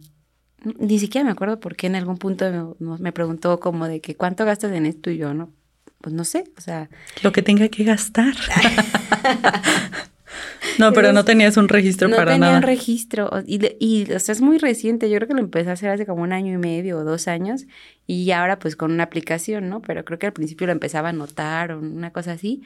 ni 0.64 0.98
siquiera 0.98 1.24
me 1.24 1.30
acuerdo 1.30 1.60
por 1.60 1.76
qué 1.76 1.86
en 1.86 1.96
algún 1.96 2.18
punto 2.18 2.76
me, 2.78 3.12
preguntó 3.12 3.60
como 3.60 3.86
de 3.86 4.00
que 4.00 4.16
cuánto 4.16 4.44
gastas 4.44 4.72
en 4.72 4.86
esto 4.86 5.10
y 5.10 5.16
yo, 5.16 5.34
¿no? 5.34 5.52
Pues 6.00 6.14
no 6.14 6.24
sé, 6.24 6.44
o 6.56 6.60
sea... 6.60 6.88
Lo 7.22 7.32
que 7.32 7.42
tenga 7.42 7.68
que 7.68 7.84
gastar. 7.84 8.34
no, 10.78 10.92
pero 10.92 11.12
no 11.12 11.24
tenías 11.24 11.56
un 11.56 11.68
registro 11.68 12.08
para 12.10 12.24
nada. 12.24 12.38
No 12.38 12.44
tenía 12.44 12.56
un 12.56 12.62
registro 12.62 13.30
y, 13.46 13.60
y, 13.80 14.12
o 14.12 14.18
sea, 14.18 14.32
es 14.32 14.40
muy 14.40 14.58
reciente, 14.58 15.10
yo 15.10 15.16
creo 15.16 15.28
que 15.28 15.34
lo 15.34 15.40
empecé 15.40 15.70
a 15.70 15.74
hacer 15.74 15.90
hace 15.90 16.06
como 16.06 16.22
un 16.22 16.32
año 16.32 16.54
y 16.54 16.58
medio 16.58 16.98
o 16.98 17.04
dos 17.04 17.28
años 17.28 17.66
y 18.06 18.30
ahora 18.30 18.58
pues 18.58 18.76
con 18.76 18.92
una 18.92 19.04
aplicación, 19.04 19.68
¿no? 19.68 19.82
Pero 19.82 20.04
creo 20.04 20.18
que 20.18 20.26
al 20.26 20.32
principio 20.32 20.66
lo 20.66 20.72
empezaba 20.72 21.10
a 21.10 21.12
notar 21.12 21.72
o 21.72 21.80
una 21.80 22.12
cosa 22.12 22.32
así. 22.32 22.62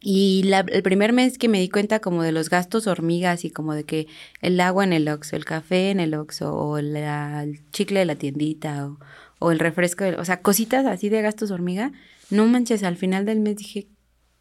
Y 0.00 0.44
la, 0.44 0.60
el 0.60 0.82
primer 0.82 1.12
mes 1.12 1.38
que 1.38 1.48
me 1.48 1.58
di 1.58 1.68
cuenta 1.68 1.98
como 1.98 2.22
de 2.22 2.30
los 2.30 2.50
gastos 2.50 2.86
hormigas 2.86 3.44
y 3.44 3.50
como 3.50 3.74
de 3.74 3.84
que 3.84 4.06
el 4.40 4.60
agua 4.60 4.84
en 4.84 4.92
el 4.92 5.08
Oxxo, 5.08 5.34
el 5.34 5.44
café 5.44 5.90
en 5.90 5.98
el 5.98 6.14
Oxxo 6.14 6.54
o 6.54 6.78
el 6.78 7.60
chicle 7.72 8.00
de 8.00 8.04
la 8.04 8.14
tiendita 8.14 8.86
o, 8.86 8.98
o 9.40 9.50
el 9.50 9.58
refresco, 9.58 10.04
o 10.16 10.24
sea, 10.24 10.40
cositas 10.40 10.86
así 10.86 11.08
de 11.08 11.22
gastos 11.22 11.50
hormiga, 11.50 11.92
no 12.30 12.46
manches, 12.46 12.84
al 12.84 12.96
final 12.96 13.24
del 13.24 13.40
mes 13.40 13.56
dije, 13.56 13.88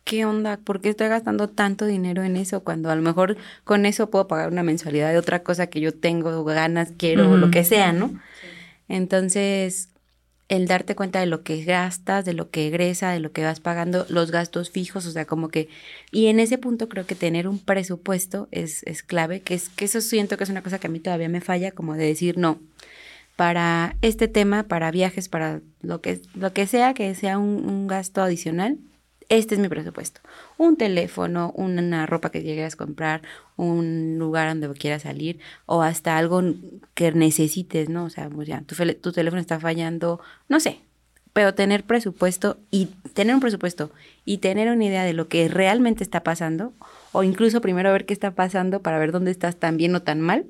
¿qué 0.03 0.25
onda? 0.25 0.57
¿Por 0.57 0.79
qué 0.79 0.89
estoy 0.89 1.07
gastando 1.09 1.49
tanto 1.49 1.85
dinero 1.85 2.23
en 2.23 2.37
eso 2.37 2.63
cuando 2.63 2.89
a 2.89 2.95
lo 2.95 3.01
mejor 3.01 3.35
con 3.63 3.85
eso 3.85 4.09
puedo 4.09 4.27
pagar 4.27 4.51
una 4.51 4.63
mensualidad 4.63 5.11
de 5.11 5.17
otra 5.17 5.43
cosa 5.43 5.67
que 5.67 5.81
yo 5.81 5.93
tengo 5.93 6.43
ganas, 6.45 6.93
quiero, 6.97 7.31
o 7.31 7.37
lo 7.37 7.51
que 7.51 7.63
sea, 7.63 7.91
¿no? 7.93 8.11
Entonces, 8.87 9.89
el 10.49 10.67
darte 10.67 10.95
cuenta 10.95 11.19
de 11.19 11.25
lo 11.25 11.43
que 11.43 11.63
gastas, 11.63 12.23
de 12.23 12.33
lo 12.33 12.49
que 12.49 12.67
egresa, 12.67 13.11
de 13.11 13.19
lo 13.19 13.31
que 13.31 13.43
vas 13.43 13.59
pagando, 13.59 14.05
los 14.09 14.31
gastos 14.31 14.69
fijos, 14.69 15.05
o 15.05 15.11
sea, 15.11 15.25
como 15.25 15.49
que, 15.49 15.67
y 16.11 16.27
en 16.27 16.39
ese 16.39 16.57
punto 16.57 16.87
creo 16.87 17.05
que 17.05 17.15
tener 17.15 17.47
un 17.47 17.59
presupuesto 17.59 18.47
es, 18.51 18.83
es 18.83 19.03
clave, 19.03 19.41
que 19.41 19.55
es 19.55 19.69
que 19.69 19.85
eso 19.85 19.99
siento 20.01 20.37
que 20.37 20.45
es 20.45 20.49
una 20.49 20.63
cosa 20.63 20.79
que 20.79 20.87
a 20.87 20.89
mí 20.89 20.99
todavía 20.99 21.29
me 21.29 21.41
falla, 21.41 21.71
como 21.71 21.95
de 21.95 22.05
decir, 22.05 22.37
no, 22.37 22.59
para 23.35 23.97
este 24.01 24.27
tema, 24.27 24.63
para 24.63 24.89
viajes, 24.91 25.29
para 25.29 25.61
lo 25.81 26.01
que, 26.01 26.21
lo 26.33 26.53
que 26.53 26.65
sea, 26.65 26.93
que 26.93 27.13
sea 27.13 27.37
un 27.37 27.87
gasto 27.87 28.21
adicional, 28.21 28.77
este 29.29 29.55
es 29.55 29.61
mi 29.61 29.67
presupuesto. 29.67 30.21
Un 30.57 30.77
teléfono, 30.77 31.51
una 31.55 32.05
ropa 32.05 32.29
que 32.29 32.43
llegues 32.43 32.73
a 32.73 32.77
comprar, 32.77 33.21
un 33.55 34.17
lugar 34.17 34.47
donde 34.47 34.71
quieras 34.77 35.03
salir 35.03 35.39
o 35.65 35.81
hasta 35.81 36.17
algo 36.17 36.41
que 36.93 37.11
necesites, 37.11 37.89
¿no? 37.89 38.05
O 38.05 38.09
sea, 38.09 38.29
pues 38.29 38.47
ya, 38.47 38.61
tu, 38.61 38.75
tu 38.95 39.11
teléfono 39.11 39.41
está 39.41 39.59
fallando, 39.59 40.19
no 40.47 40.59
sé, 40.59 40.79
pero 41.33 41.53
tener 41.53 41.83
presupuesto 41.83 42.57
y 42.71 42.87
tener 43.13 43.35
un 43.35 43.41
presupuesto 43.41 43.91
y 44.25 44.39
tener 44.39 44.71
una 44.71 44.85
idea 44.85 45.03
de 45.03 45.13
lo 45.13 45.27
que 45.27 45.47
realmente 45.47 46.03
está 46.03 46.23
pasando 46.23 46.73
o 47.11 47.23
incluso 47.23 47.61
primero 47.61 47.91
ver 47.91 48.05
qué 48.05 48.13
está 48.13 48.31
pasando 48.31 48.81
para 48.81 48.97
ver 48.97 49.11
dónde 49.11 49.31
estás 49.31 49.55
tan 49.55 49.77
bien 49.77 49.93
o 49.93 50.01
tan 50.01 50.19
mal, 50.21 50.45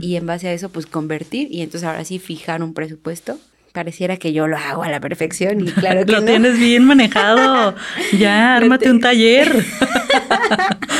y 0.00 0.16
en 0.16 0.26
base 0.26 0.48
a 0.48 0.54
eso 0.54 0.70
pues 0.70 0.86
convertir 0.86 1.48
y 1.50 1.60
entonces 1.60 1.86
ahora 1.86 2.02
sí 2.04 2.18
fijar 2.18 2.62
un 2.62 2.72
presupuesto. 2.72 3.38
Pareciera 3.78 4.16
que 4.16 4.32
yo 4.32 4.48
lo 4.48 4.56
hago 4.56 4.82
a 4.82 4.88
la 4.88 4.98
perfección 4.98 5.60
y 5.60 5.70
claro 5.70 6.04
que 6.04 6.10
lo 6.10 6.24
tienes 6.24 6.58
bien 6.58 6.82
manejado. 6.82 7.76
ya, 8.18 8.56
ármate 8.56 8.90
un 8.90 8.98
taller. 8.98 9.64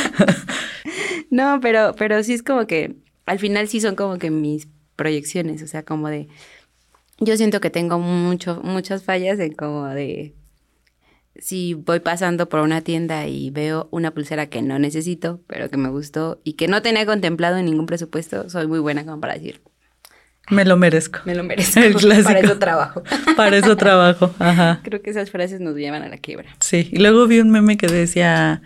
no, 1.29 1.59
pero, 1.59 1.93
pero 1.97 2.23
sí 2.23 2.31
es 2.31 2.41
como 2.41 2.67
que 2.67 2.95
al 3.25 3.37
final 3.37 3.67
sí 3.67 3.81
son 3.81 3.97
como 3.97 4.17
que 4.17 4.31
mis 4.31 4.69
proyecciones, 4.95 5.61
o 5.61 5.67
sea, 5.67 5.83
como 5.83 6.07
de 6.07 6.29
yo 7.19 7.35
siento 7.35 7.59
que 7.59 7.69
tengo 7.69 7.99
mucho, 7.99 8.61
muchas 8.63 9.03
fallas 9.03 9.39
en 9.39 9.51
como 9.51 9.85
de 9.87 10.33
si 11.35 11.73
voy 11.73 11.99
pasando 11.99 12.47
por 12.47 12.61
una 12.61 12.79
tienda 12.79 13.27
y 13.27 13.49
veo 13.49 13.89
una 13.91 14.11
pulsera 14.11 14.45
que 14.45 14.61
no 14.61 14.79
necesito, 14.79 15.41
pero 15.47 15.69
que 15.69 15.75
me 15.75 15.89
gustó 15.89 16.39
y 16.45 16.53
que 16.53 16.69
no 16.69 16.81
tenía 16.81 17.05
contemplado 17.05 17.57
en 17.57 17.65
ningún 17.65 17.87
presupuesto, 17.87 18.49
soy 18.49 18.67
muy 18.67 18.79
buena 18.79 19.03
como 19.03 19.19
para 19.19 19.33
decir. 19.33 19.59
Me 20.49 20.65
lo 20.65 20.77
merezco. 20.77 21.19
Me 21.25 21.35
lo 21.35 21.43
merezco. 21.43 21.79
El 21.79 21.95
clásico. 21.95 22.27
Para 22.27 22.39
eso 22.39 22.59
trabajo. 22.59 23.03
Para 23.37 23.57
eso 23.57 23.77
trabajo. 23.77 24.33
Ajá. 24.39 24.79
Creo 24.83 25.01
que 25.01 25.09
esas 25.09 25.29
frases 25.31 25.59
nos 25.59 25.75
llevan 25.75 26.03
a 26.03 26.09
la 26.09 26.17
quiebra. 26.17 26.55
Sí. 26.59 26.89
Y 26.91 26.97
luego 26.97 27.27
vi 27.27 27.39
un 27.39 27.51
meme 27.51 27.77
que 27.77 27.87
decía, 27.87 28.61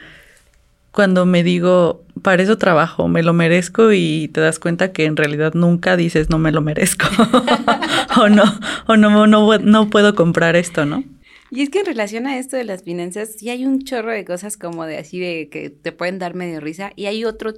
cuando 0.91 1.25
me 1.25 1.43
digo, 1.43 2.03
para 2.21 2.43
eso 2.43 2.57
trabajo, 2.57 3.07
me 3.07 3.23
lo 3.23 3.33
merezco 3.33 3.91
y 3.91 4.29
te 4.29 4.41
das 4.41 4.59
cuenta 4.59 4.91
que 4.91 5.05
en 5.05 5.17
realidad 5.17 5.53
nunca 5.55 5.97
dices 5.97 6.29
no 6.29 6.37
me 6.37 6.51
lo 6.51 6.61
merezco. 6.61 7.05
o 8.17 8.29
no, 8.29 8.43
o 8.87 8.95
no, 8.95 9.27
no, 9.27 9.57
no 9.57 9.89
puedo 9.89 10.15
comprar 10.15 10.55
esto, 10.55 10.85
¿no? 10.85 11.03
Y 11.49 11.61
es 11.61 11.69
que 11.69 11.79
en 11.79 11.85
relación 11.85 12.25
a 12.25 12.39
esto 12.39 12.57
de 12.57 12.63
las 12.63 12.83
finanzas, 12.83 13.35
sí 13.37 13.49
hay 13.49 13.65
un 13.65 13.83
chorro 13.83 14.11
de 14.11 14.25
cosas 14.25 14.57
como 14.57 14.85
de 14.85 14.97
así 14.97 15.19
de 15.19 15.49
que 15.49 15.69
te 15.69 15.91
pueden 15.91 16.17
dar 16.17 16.33
medio 16.33 16.59
risa 16.59 16.91
y 16.95 17.05
hay 17.05 17.25
otro, 17.25 17.53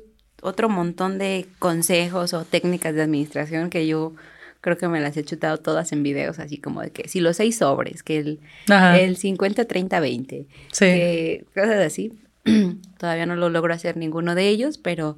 otro 0.46 0.70
montón 0.70 1.18
de 1.18 1.48
consejos 1.60 2.34
o 2.34 2.46
técnicas 2.46 2.94
de 2.96 3.02
administración 3.02 3.70
que 3.70 3.88
yo 3.88 4.14
creo 4.62 4.78
que 4.78 4.88
me 4.88 5.00
las 5.00 5.16
he 5.18 5.24
chutado 5.24 5.58
todas 5.58 5.92
en 5.92 6.02
videos, 6.02 6.40
así 6.40 6.58
como 6.58 6.82
de 6.82 6.92
que 6.92 7.08
si 7.08 7.20
los 7.20 7.38
seis 7.38 7.58
sobres, 7.58 8.02
que 8.02 8.18
el, 8.18 8.40
el 8.68 9.18
50, 9.18 9.66
30, 9.66 10.00
20, 10.00 10.48
que 10.78 11.46
cosas 11.54 11.86
así. 11.86 12.14
Todavía 12.98 13.26
no 13.26 13.36
lo 13.36 13.50
logro 13.50 13.74
hacer 13.74 13.98
ninguno 13.98 14.36
de 14.36 14.48
ellos, 14.48 14.78
pero 14.78 15.18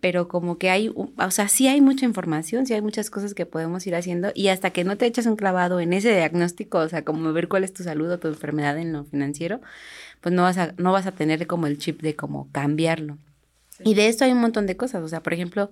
pero 0.00 0.28
como 0.28 0.58
que 0.58 0.70
hay, 0.70 0.92
o 0.94 1.30
sea, 1.30 1.48
sí 1.48 1.68
hay 1.68 1.80
mucha 1.80 2.04
información, 2.04 2.66
sí 2.66 2.74
hay 2.74 2.82
muchas 2.82 3.10
cosas 3.10 3.34
que 3.34 3.46
podemos 3.46 3.86
ir 3.86 3.94
haciendo 3.94 4.30
y 4.34 4.48
hasta 4.48 4.70
que 4.70 4.84
no 4.84 4.96
te 4.96 5.06
echas 5.06 5.26
un 5.26 5.36
clavado 5.36 5.80
en 5.80 5.92
ese 5.92 6.14
diagnóstico, 6.14 6.78
o 6.78 6.88
sea, 6.88 7.02
como 7.02 7.32
ver 7.32 7.48
cuál 7.48 7.64
es 7.64 7.72
tu 7.72 7.82
salud 7.82 8.10
o 8.10 8.18
tu 8.18 8.28
enfermedad 8.28 8.78
en 8.78 8.92
lo 8.92 9.04
financiero, 9.04 9.60
pues 10.20 10.34
no 10.34 10.42
vas 10.42 10.58
a, 10.58 10.74
no 10.76 10.92
vas 10.92 11.06
a 11.06 11.12
tener 11.12 11.46
como 11.46 11.66
el 11.66 11.78
chip 11.78 12.02
de 12.02 12.14
cómo 12.14 12.48
cambiarlo. 12.52 13.18
Y 13.84 13.94
de 13.94 14.08
esto 14.08 14.24
hay 14.24 14.32
un 14.32 14.40
montón 14.40 14.66
de 14.66 14.76
cosas, 14.76 15.02
o 15.02 15.08
sea, 15.08 15.22
por 15.22 15.34
ejemplo, 15.34 15.70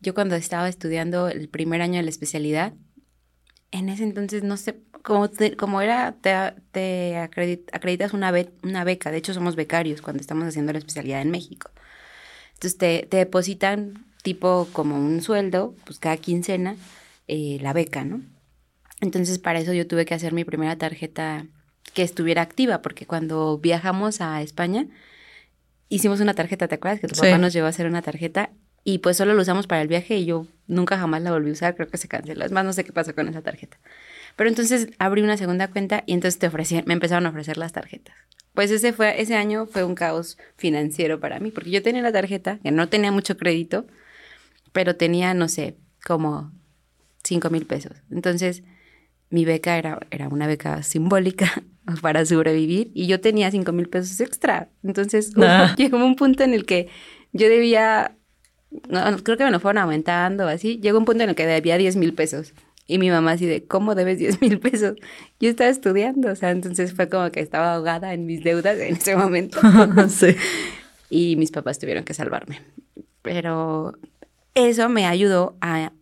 yo 0.00 0.14
cuando 0.14 0.36
estaba 0.36 0.68
estudiando 0.68 1.28
el 1.28 1.48
primer 1.48 1.82
año 1.82 1.96
de 1.96 2.02
la 2.02 2.10
especialidad, 2.10 2.74
en 3.70 3.88
ese 3.88 4.04
entonces 4.04 4.42
no 4.42 4.56
sé, 4.56 4.80
como, 5.02 5.28
como 5.56 5.80
era, 5.80 6.16
te, 6.20 6.32
te 6.72 7.16
acreditas 7.16 8.12
una, 8.12 8.32
una 8.62 8.84
beca, 8.84 9.10
de 9.10 9.18
hecho 9.18 9.34
somos 9.34 9.56
becarios 9.56 10.02
cuando 10.02 10.20
estamos 10.20 10.46
haciendo 10.46 10.72
la 10.72 10.78
especialidad 10.78 11.22
en 11.22 11.30
México. 11.30 11.70
Entonces 12.54 12.78
te, 12.78 13.08
depositan 13.10 14.06
tipo 14.22 14.68
como 14.72 14.96
un 14.96 15.22
sueldo, 15.22 15.74
pues 15.84 15.98
cada 15.98 16.16
quincena, 16.18 16.76
eh, 17.26 17.58
la 17.62 17.72
beca, 17.72 18.04
¿no? 18.04 18.22
Entonces 19.00 19.38
para 19.38 19.60
eso 19.60 19.72
yo 19.72 19.86
tuve 19.86 20.04
que 20.04 20.14
hacer 20.14 20.32
mi 20.32 20.44
primera 20.44 20.76
tarjeta 20.76 21.46
que 21.94 22.02
estuviera 22.02 22.42
activa, 22.42 22.82
porque 22.82 23.06
cuando 23.06 23.58
viajamos 23.58 24.20
a 24.20 24.42
España, 24.42 24.86
hicimos 25.90 26.20
una 26.20 26.32
tarjeta, 26.32 26.68
¿te 26.68 26.76
acuerdas? 26.76 27.00
Que 27.00 27.08
tu 27.08 27.16
papá 27.16 27.36
nos 27.36 27.52
llevó 27.52 27.66
a 27.66 27.70
hacer 27.70 27.86
una 27.86 28.00
tarjeta 28.00 28.50
y 28.82 28.98
pues 28.98 29.18
solo 29.18 29.34
lo 29.34 29.42
usamos 29.42 29.66
para 29.66 29.82
el 29.82 29.88
viaje 29.88 30.16
y 30.16 30.24
yo 30.24 30.46
nunca 30.66 30.96
jamás 30.96 31.20
la 31.20 31.32
volví 31.32 31.50
a 31.50 31.52
usar, 31.52 31.74
creo 31.74 31.88
que 31.88 31.98
se 31.98 32.08
canceló. 32.08 32.44
Es 32.46 32.52
más, 32.52 32.64
no 32.64 32.72
sé 32.72 32.84
qué 32.84 32.92
pasó 32.92 33.14
con 33.14 33.28
esa 33.28 33.42
tarjeta. 33.42 33.78
Pero 34.36 34.48
entonces 34.48 34.88
abrí 34.98 35.20
una 35.20 35.36
segunda 35.36 35.68
cuenta 35.68 36.02
y 36.06 36.14
entonces 36.14 36.38
te 36.38 36.46
ofrecían, 36.46 36.84
me 36.86 36.94
empezaron 36.94 37.26
a 37.26 37.30
ofrecer 37.30 37.58
las 37.58 37.72
tarjetas. 37.72 38.14
Pues 38.54 38.70
ese, 38.70 38.92
fue, 38.92 39.20
ese 39.20 39.36
año 39.36 39.66
fue 39.66 39.84
un 39.84 39.94
caos 39.94 40.38
financiero 40.56 41.20
para 41.20 41.40
mí, 41.40 41.50
porque 41.50 41.70
yo 41.70 41.82
tenía 41.82 42.02
la 42.02 42.12
tarjeta, 42.12 42.58
que 42.62 42.70
no 42.70 42.88
tenía 42.88 43.12
mucho 43.12 43.36
crédito, 43.36 43.86
pero 44.72 44.96
tenía, 44.96 45.34
no 45.34 45.48
sé, 45.48 45.76
como 46.04 46.52
5 47.24 47.50
mil 47.50 47.66
pesos. 47.66 47.92
Entonces, 48.10 48.62
mi 49.28 49.44
beca 49.44 49.76
era, 49.76 50.00
era 50.10 50.28
una 50.28 50.46
beca 50.46 50.82
simbólica 50.82 51.62
para 52.02 52.24
sobrevivir 52.24 52.90
y 52.94 53.06
yo 53.06 53.20
tenía 53.20 53.50
5 53.50 53.72
mil 53.72 53.88
pesos 53.88 54.20
extra. 54.20 54.68
Entonces, 54.82 55.32
ah. 55.38 55.74
llegó 55.78 55.98
un 55.98 56.16
punto 56.16 56.44
en 56.44 56.54
el 56.54 56.64
que 56.64 56.88
yo 57.32 57.48
debía, 57.48 58.16
creo 59.22 59.36
que 59.36 59.44
me 59.44 59.50
lo 59.50 59.60
fueron 59.60 59.82
aumentando 59.82 60.46
así, 60.46 60.78
llegó 60.80 60.98
un 60.98 61.04
punto 61.04 61.24
en 61.24 61.30
el 61.30 61.36
que 61.36 61.46
debía 61.46 61.78
10 61.78 61.96
mil 61.96 62.14
pesos. 62.14 62.54
Y 62.86 62.98
mi 62.98 63.08
mamá 63.08 63.32
así 63.32 63.46
de, 63.46 63.64
¿cómo 63.66 63.94
debes 63.94 64.18
10 64.18 64.40
mil 64.40 64.58
pesos? 64.58 64.96
Yo 65.38 65.48
estaba 65.48 65.70
estudiando, 65.70 66.32
o 66.32 66.34
sea, 66.34 66.50
entonces 66.50 66.92
fue 66.92 67.08
como 67.08 67.30
que 67.30 67.38
estaba 67.38 67.74
ahogada 67.74 68.14
en 68.14 68.26
mis 68.26 68.42
deudas 68.42 68.78
en 68.78 68.96
ese 68.96 69.16
momento. 69.16 69.60
sí. 70.08 70.36
Y 71.12 71.34
mis 71.34 71.50
papás 71.50 71.80
tuvieron 71.80 72.04
que 72.04 72.14
salvarme. 72.14 72.62
Pero 73.22 73.98
eso 74.54 74.88
me 74.88 75.06
ayudó 75.06 75.56
a 75.60 75.92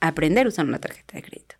aprender 0.00 0.46
a 0.46 0.48
usar 0.48 0.64
una 0.64 0.78
tarjeta 0.78 1.18
de 1.18 1.22
crédito. 1.22 1.56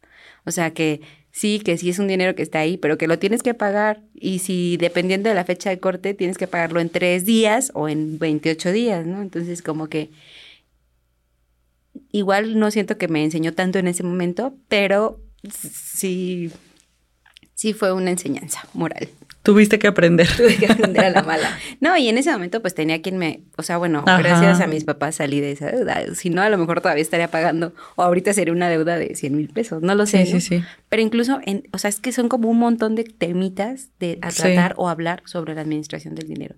O 0.47 0.51
sea 0.51 0.73
que 0.73 1.03
sí, 1.35 1.59
que 1.59 1.77
sí 1.77 1.91
es 1.91 1.99
un 1.99 2.07
dinero 2.07 2.37
que 2.37 2.43
está 2.43 2.61
ahí, 2.61 2.77
pero 2.77 2.97
que 2.97 3.09
lo 3.09 3.19
tienes 3.19 3.43
que 3.43 3.55
pagar. 3.55 4.03
Y 4.15 4.39
si 4.39 4.77
dependiendo 4.77 5.29
de 5.29 5.35
la 5.35 5.45
fecha 5.45 5.69
de 5.69 5.81
corte, 5.81 6.15
tienes 6.15 6.39
que 6.39 6.47
pagarlo 6.47 6.81
en 6.81 6.89
tres 6.89 7.25
días 7.25 7.73
o 7.75 7.89
en 7.89 8.21
28 8.21 8.71
días, 8.71 9.05
¿no? 9.05 9.21
Entonces 9.21 9.61
como 9.61 9.89
que 9.89 10.11
igual 12.13 12.59
no 12.59 12.71
siento 12.71 12.97
que 12.99 13.09
me 13.09 13.25
enseñó 13.25 13.53
tanto 13.53 13.81
en 13.81 13.89
ese 13.89 14.05
momento, 14.05 14.57
pero 14.69 15.21
sí, 15.53 16.53
sí 17.55 17.73
fue 17.73 17.93
una 17.93 18.13
enseñanza 18.13 18.69
moral. 18.73 19.09
Tuviste 19.45 19.79
que 19.79 19.87
aprender. 19.87 20.27
Tuve 20.35 20.57
que 20.57 20.65
aprender 20.67 21.05
a 21.05 21.11
la 21.11 21.23
mala. 21.33 21.59
No, 21.79 21.95
y 21.99 22.09
en 22.09 22.17
ese 22.17 22.33
momento 22.33 22.63
pues 22.63 22.75
tenía 22.75 23.03
quien 23.03 23.19
me, 23.19 23.43
o 23.59 23.63
sea, 23.63 23.77
bueno, 23.77 24.03
gracias 24.03 24.63
a 24.63 24.67
mis 24.67 24.85
papás 24.85 25.17
salí 25.17 25.39
de 25.39 25.53
esa 25.53 25.71
deuda. 25.71 26.15
Si 26.15 26.31
no, 26.31 26.41
a 26.41 26.49
lo 26.49 26.57
mejor 26.57 26.81
todavía 26.81 27.03
estaría 27.03 27.29
pagando, 27.29 27.75
o 27.95 28.03
ahorita 28.03 28.33
sería 28.33 28.55
una 28.55 28.71
deuda 28.71 28.97
de 28.97 29.15
100 29.15 29.37
mil 29.37 29.51
pesos, 29.51 29.83
no 29.83 29.95
lo 29.95 30.07
sé. 30.07 30.25
Sí, 30.25 30.41
sí, 30.41 30.41
sí. 30.41 30.65
Pero 30.89 31.03
incluso, 31.03 31.41
en, 31.45 31.69
o 31.73 31.79
sea, 31.79 31.91
es 31.91 32.01
que 32.01 32.11
son 32.11 32.31
como 32.31 32.49
un 32.49 32.59
montón 32.59 32.95
de 32.95 33.05
temitas 33.05 33.91
de 34.01 34.19
a 34.23 34.31
tratar 34.31 34.73
o 34.79 34.89
hablar 34.89 35.23
sobre 35.27 35.55
la 35.55 35.61
administración 35.61 36.15
del 36.15 36.27
dinero. 36.27 36.55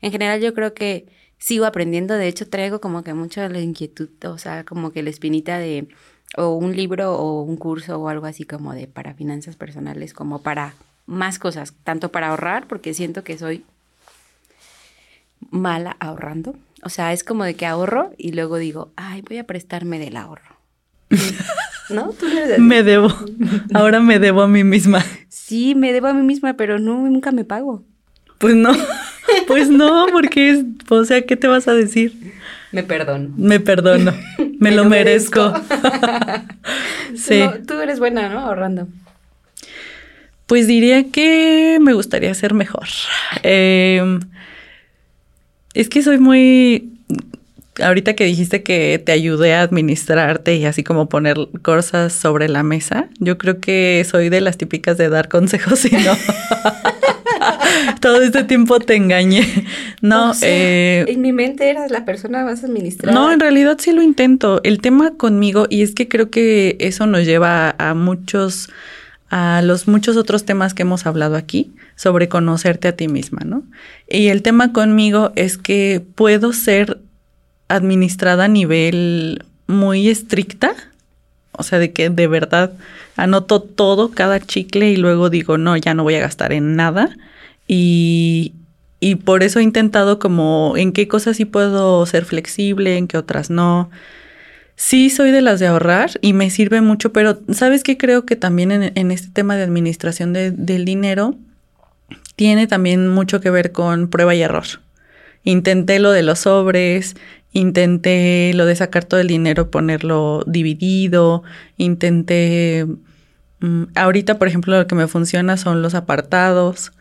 En 0.00 0.10
general 0.10 0.40
yo 0.40 0.54
creo 0.54 0.72
que 0.72 1.08
sigo 1.36 1.66
aprendiendo, 1.66 2.14
de 2.14 2.26
hecho 2.26 2.48
traigo 2.48 2.80
como 2.80 3.04
que 3.04 3.12
mucho 3.12 3.46
la 3.46 3.60
inquietud, 3.60 4.08
o 4.24 4.38
sea, 4.38 4.64
como 4.64 4.92
que 4.92 5.02
la 5.02 5.10
espinita 5.10 5.58
de 5.58 5.88
o 6.38 6.54
un 6.54 6.74
libro 6.74 7.16
o 7.16 7.42
un 7.42 7.58
curso 7.58 7.98
o 7.98 8.08
algo 8.08 8.24
así 8.24 8.44
como 8.44 8.72
de 8.72 8.86
para 8.86 9.12
finanzas 9.12 9.56
personales, 9.56 10.14
como 10.14 10.42
para 10.42 10.74
más 11.10 11.38
cosas, 11.38 11.74
tanto 11.84 12.10
para 12.10 12.28
ahorrar, 12.28 12.66
porque 12.66 12.94
siento 12.94 13.24
que 13.24 13.36
soy 13.36 13.64
mala 15.50 15.96
ahorrando. 15.98 16.54
O 16.82 16.88
sea, 16.88 17.12
es 17.12 17.24
como 17.24 17.44
de 17.44 17.54
que 17.54 17.66
ahorro 17.66 18.12
y 18.16 18.32
luego 18.32 18.56
digo, 18.56 18.92
ay, 18.96 19.22
voy 19.22 19.38
a 19.38 19.44
prestarme 19.44 19.98
del 19.98 20.16
ahorro. 20.16 20.56
¿No? 21.90 22.12
¿Tú 22.12 22.26
me 22.58 22.84
debo. 22.84 23.12
Ahora 23.74 23.98
me 23.98 24.20
debo 24.20 24.42
a 24.42 24.48
mí 24.48 24.62
misma. 24.62 25.04
Sí, 25.28 25.74
me 25.74 25.92
debo 25.92 26.06
a 26.06 26.14
mí 26.14 26.22
misma, 26.22 26.54
pero 26.54 26.78
no, 26.78 27.08
nunca 27.08 27.32
me 27.32 27.44
pago. 27.44 27.82
Pues 28.38 28.54
no. 28.54 28.72
Pues 29.46 29.68
no, 29.68 30.06
porque 30.10 30.50
es, 30.50 30.64
o 30.88 31.04
sea, 31.04 31.22
¿qué 31.22 31.36
te 31.36 31.46
vas 31.46 31.68
a 31.68 31.72
decir? 31.72 32.34
Me 32.72 32.82
perdono. 32.82 33.30
Me 33.36 33.60
perdono. 33.60 34.12
Me, 34.58 34.72
lo, 34.72 34.84
merezco. 34.86 35.54
sí. 37.14 37.42
tú 37.66 37.80
eres 37.80 38.00
buena, 38.00 38.28
¿no? 38.28 38.40
Ahorrando. 38.40 38.88
Pues 40.50 40.66
diría 40.66 41.04
que 41.12 41.78
me 41.80 41.92
gustaría 41.92 42.34
ser 42.34 42.54
mejor. 42.54 42.88
Em, 43.44 44.18
es 45.74 45.88
que 45.88 46.02
soy 46.02 46.18
muy. 46.18 46.90
Ahorita 47.80 48.14
que 48.14 48.24
dijiste 48.24 48.64
que 48.64 48.98
te 48.98 49.12
ayudé 49.12 49.54
a 49.54 49.62
administrarte 49.62 50.56
y 50.56 50.64
así 50.64 50.82
como 50.82 51.08
poner 51.08 51.36
cosas 51.62 52.12
sobre 52.12 52.48
la 52.48 52.64
mesa, 52.64 53.08
yo 53.20 53.38
creo 53.38 53.60
que 53.60 54.04
soy 54.10 54.28
de 54.28 54.40
las 54.40 54.58
típicas 54.58 54.98
de 54.98 55.08
dar 55.08 55.28
consejos 55.28 55.84
y 55.84 55.92
no. 55.92 56.16
todo 58.00 58.20
este 58.20 58.42
tiempo 58.42 58.80
te 58.80 58.96
engañé. 58.96 59.46
No, 60.00 60.32
eh, 60.42 61.04
en 61.06 61.20
mi 61.20 61.32
mente 61.32 61.70
eras 61.70 61.92
la 61.92 62.04
persona 62.04 62.44
más 62.44 62.64
administrada. 62.64 63.16
No, 63.16 63.30
en 63.30 63.38
realidad 63.38 63.76
sí 63.78 63.92
lo 63.92 64.02
intento. 64.02 64.60
El 64.64 64.80
tema 64.80 65.12
conmigo, 65.16 65.66
y 65.70 65.82
es 65.82 65.94
que 65.94 66.08
creo 66.08 66.28
que 66.28 66.76
eso 66.80 67.06
nos 67.06 67.24
lleva 67.24 67.76
a 67.78 67.94
muchos, 67.94 68.68
a 69.30 69.62
los 69.62 69.86
muchos 69.86 70.16
otros 70.16 70.44
temas 70.44 70.74
que 70.74 70.82
hemos 70.82 71.06
hablado 71.06 71.36
aquí 71.36 71.72
sobre 71.94 72.28
conocerte 72.28 72.88
a 72.88 72.96
ti 72.96 73.06
misma, 73.06 73.42
¿no? 73.44 73.62
Y 74.08 74.28
el 74.28 74.42
tema 74.42 74.72
conmigo 74.72 75.32
es 75.36 75.56
que 75.56 76.04
puedo 76.14 76.52
ser 76.52 76.98
administrada 77.68 78.44
a 78.44 78.48
nivel 78.48 79.44
muy 79.68 80.08
estricta, 80.08 80.74
o 81.52 81.62
sea, 81.62 81.78
de 81.78 81.92
que 81.92 82.10
de 82.10 82.26
verdad 82.26 82.72
anoto 83.16 83.60
todo, 83.60 84.10
cada 84.10 84.40
chicle 84.40 84.90
y 84.90 84.96
luego 84.96 85.30
digo, 85.30 85.58
no, 85.58 85.76
ya 85.76 85.94
no 85.94 86.02
voy 86.02 86.16
a 86.16 86.20
gastar 86.20 86.52
en 86.52 86.74
nada. 86.74 87.16
Y, 87.68 88.54
y 88.98 89.14
por 89.14 89.44
eso 89.44 89.60
he 89.60 89.62
intentado 89.62 90.18
como 90.18 90.74
en 90.76 90.92
qué 90.92 91.06
cosas 91.06 91.36
sí 91.36 91.44
puedo 91.44 92.04
ser 92.06 92.24
flexible, 92.24 92.96
en 92.96 93.06
qué 93.06 93.16
otras 93.16 93.48
no. 93.48 93.90
Sí 94.80 95.10
soy 95.10 95.30
de 95.30 95.42
las 95.42 95.60
de 95.60 95.66
ahorrar 95.66 96.12
y 96.22 96.32
me 96.32 96.48
sirve 96.48 96.80
mucho, 96.80 97.12
pero 97.12 97.38
¿sabes 97.52 97.82
qué? 97.82 97.98
Creo 97.98 98.24
que 98.24 98.34
también 98.34 98.72
en, 98.72 99.10
este 99.10 99.28
tema 99.28 99.54
de 99.54 99.62
administración 99.62 100.32
del 100.32 100.84
dinero 100.86 101.34
tiene 102.34 102.66
también 102.66 103.06
mucho 103.06 103.42
que 103.42 103.50
ver 103.50 103.72
con 103.72 104.08
prueba 104.08 104.34
y 104.34 104.40
error. 104.40 104.64
Intenté 105.44 105.98
lo 105.98 106.12
de 106.12 106.22
los 106.22 106.40
sobres, 106.40 107.14
intenté 107.52 108.52
lo 108.54 108.64
de 108.64 108.74
sacar 108.74 109.04
todo 109.04 109.20
el 109.20 109.26
dinero, 109.26 109.70
ponerlo 109.70 110.44
dividido, 110.46 111.42
intenté... 111.76 112.86
Mm, 113.60 113.82
ahorita, 113.94 114.38
por 114.38 114.48
ejemplo, 114.48 114.78
lo 114.78 114.86
que 114.86 114.94
me 114.94 115.08
funciona 115.08 115.58
son 115.58 115.82
los 115.82 115.94
apartados. 115.94 116.92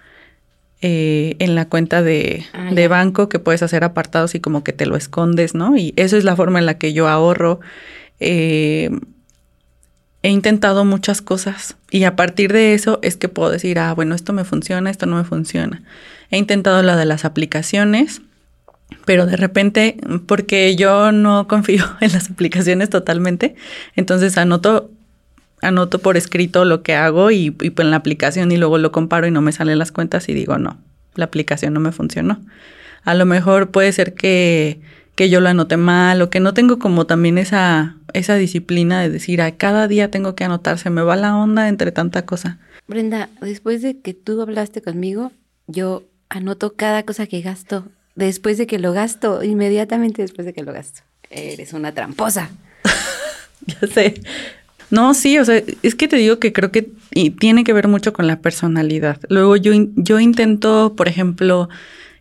Eh, 0.82 1.36
en 1.40 1.56
la 1.56 1.68
cuenta 1.68 2.02
de, 2.02 2.46
ah, 2.54 2.70
de 2.72 2.88
banco 2.88 3.28
que 3.28 3.38
puedes 3.38 3.62
hacer 3.64 3.84
apartados 3.84 4.34
y 4.34 4.40
como 4.40 4.64
que 4.64 4.72
te 4.72 4.86
lo 4.86 4.96
escondes, 4.96 5.54
¿no? 5.54 5.76
Y 5.76 5.94
eso 5.98 6.16
es 6.16 6.24
la 6.24 6.38
forma 6.38 6.60
en 6.60 6.66
la 6.66 6.78
que 6.78 6.94
yo 6.94 7.10
ahorro. 7.10 7.60
Eh, 8.22 8.90
he 10.24 10.30
intentado 10.30 10.86
muchas 10.86 11.22
cosas 11.22 11.76
y 11.92 12.06
a 12.06 12.16
partir 12.16 12.54
de 12.54 12.74
eso 12.74 13.00
es 13.02 13.18
que 13.18 13.28
puedo 13.28 13.50
decir, 13.50 13.78
ah, 13.78 13.94
bueno, 13.94 14.16
esto 14.16 14.32
me 14.32 14.46
funciona, 14.46 14.90
esto 14.90 15.06
no 15.06 15.18
me 15.18 15.26
funciona. 15.26 15.84
He 16.32 16.38
intentado 16.38 16.82
la 16.82 16.96
de 16.96 17.06
las 17.06 17.26
aplicaciones, 17.26 18.22
pero 19.06 19.26
de 19.26 19.36
repente, 19.36 19.98
porque 20.28 20.78
yo 20.78 21.12
no 21.12 21.48
confío 21.50 21.86
en 22.00 22.14
las 22.14 22.30
aplicaciones 22.30 22.90
totalmente, 22.90 23.56
entonces 23.98 24.38
anoto 24.38 24.92
anoto 25.62 26.00
por 26.00 26.18
escrito 26.18 26.66
lo 26.66 26.84
que 26.84 26.96
hago 26.96 27.32
y, 27.32 27.56
y 27.62 27.74
en 27.78 27.92
la 27.92 27.98
aplicación 27.98 28.52
y 28.52 28.58
luego 28.58 28.78
lo 28.78 28.92
comparo 28.92 29.28
y 29.28 29.32
no 29.32 29.42
me 29.42 29.52
salen 29.52 29.80
las 29.80 29.92
cuentas 29.92 30.30
y 30.30 30.34
digo, 30.34 30.58
no, 30.58 30.78
la 31.16 31.26
aplicación 31.26 31.74
no 31.74 31.80
me 31.80 31.92
funcionó. 31.92 32.40
A 33.04 33.16
lo 33.16 33.26
mejor 33.26 33.72
puede 33.72 33.92
ser 33.92 34.14
que, 34.14 34.82
que 35.16 35.30
yo 35.30 35.42
lo 35.42 35.50
anote 35.50 35.78
mal 35.78 36.22
o 36.22 36.30
que 36.30 36.40
no 36.40 36.54
tengo 36.54 36.80
como 36.80 37.06
también 37.06 37.38
esa, 37.38 37.96
esa 38.14 38.36
disciplina 38.36 39.02
de 39.02 39.10
decir, 39.10 39.42
a 39.42 39.56
cada 39.56 39.88
día 39.88 40.12
tengo 40.12 40.36
que 40.36 40.44
anotar, 40.44 40.78
se 40.78 40.90
me 40.90 41.02
va 41.02 41.16
la 41.16 41.36
onda 41.36 41.68
entre 41.68 41.92
tanta 41.92 42.26
cosa. 42.26 42.60
Brenda, 42.88 43.30
después 43.42 43.82
de 43.82 44.00
que 44.00 44.14
tú 44.14 44.42
hablaste 44.42 44.82
conmigo, 44.82 45.32
yo 45.68 46.04
anoto 46.30 46.74
cada 46.74 47.04
cosa 47.04 47.28
que 47.28 47.42
gasto, 47.42 47.86
después 48.16 48.58
de 48.58 48.68
que 48.68 48.80
lo 48.80 48.94
gasto, 48.94 49.44
inmediatamente 49.44 50.22
después 50.22 50.46
de 50.46 50.54
que 50.54 50.64
lo 50.64 50.74
gasto. 50.74 51.02
Eres 51.30 51.74
una 51.74 51.94
tramposa. 51.94 52.50
ya 53.66 53.88
sé. 53.88 54.16
No, 54.92 55.14
sí, 55.14 55.38
o 55.38 55.46
sea, 55.46 55.62
es 55.84 55.96
que 55.96 56.08
te 56.08 56.16
digo 56.16 56.40
que 56.40 56.52
creo 56.52 56.72
que 56.72 56.90
tiene 57.40 57.64
que 57.64 57.74
ver 57.74 57.88
mucho 57.88 58.14
con 58.14 58.28
la 58.28 58.40
personalidad. 58.42 59.20
Luego 59.30 59.56
yo, 59.56 59.72
yo 59.96 60.20
intento, 60.20 60.94
por 60.96 61.08
ejemplo, 61.08 61.70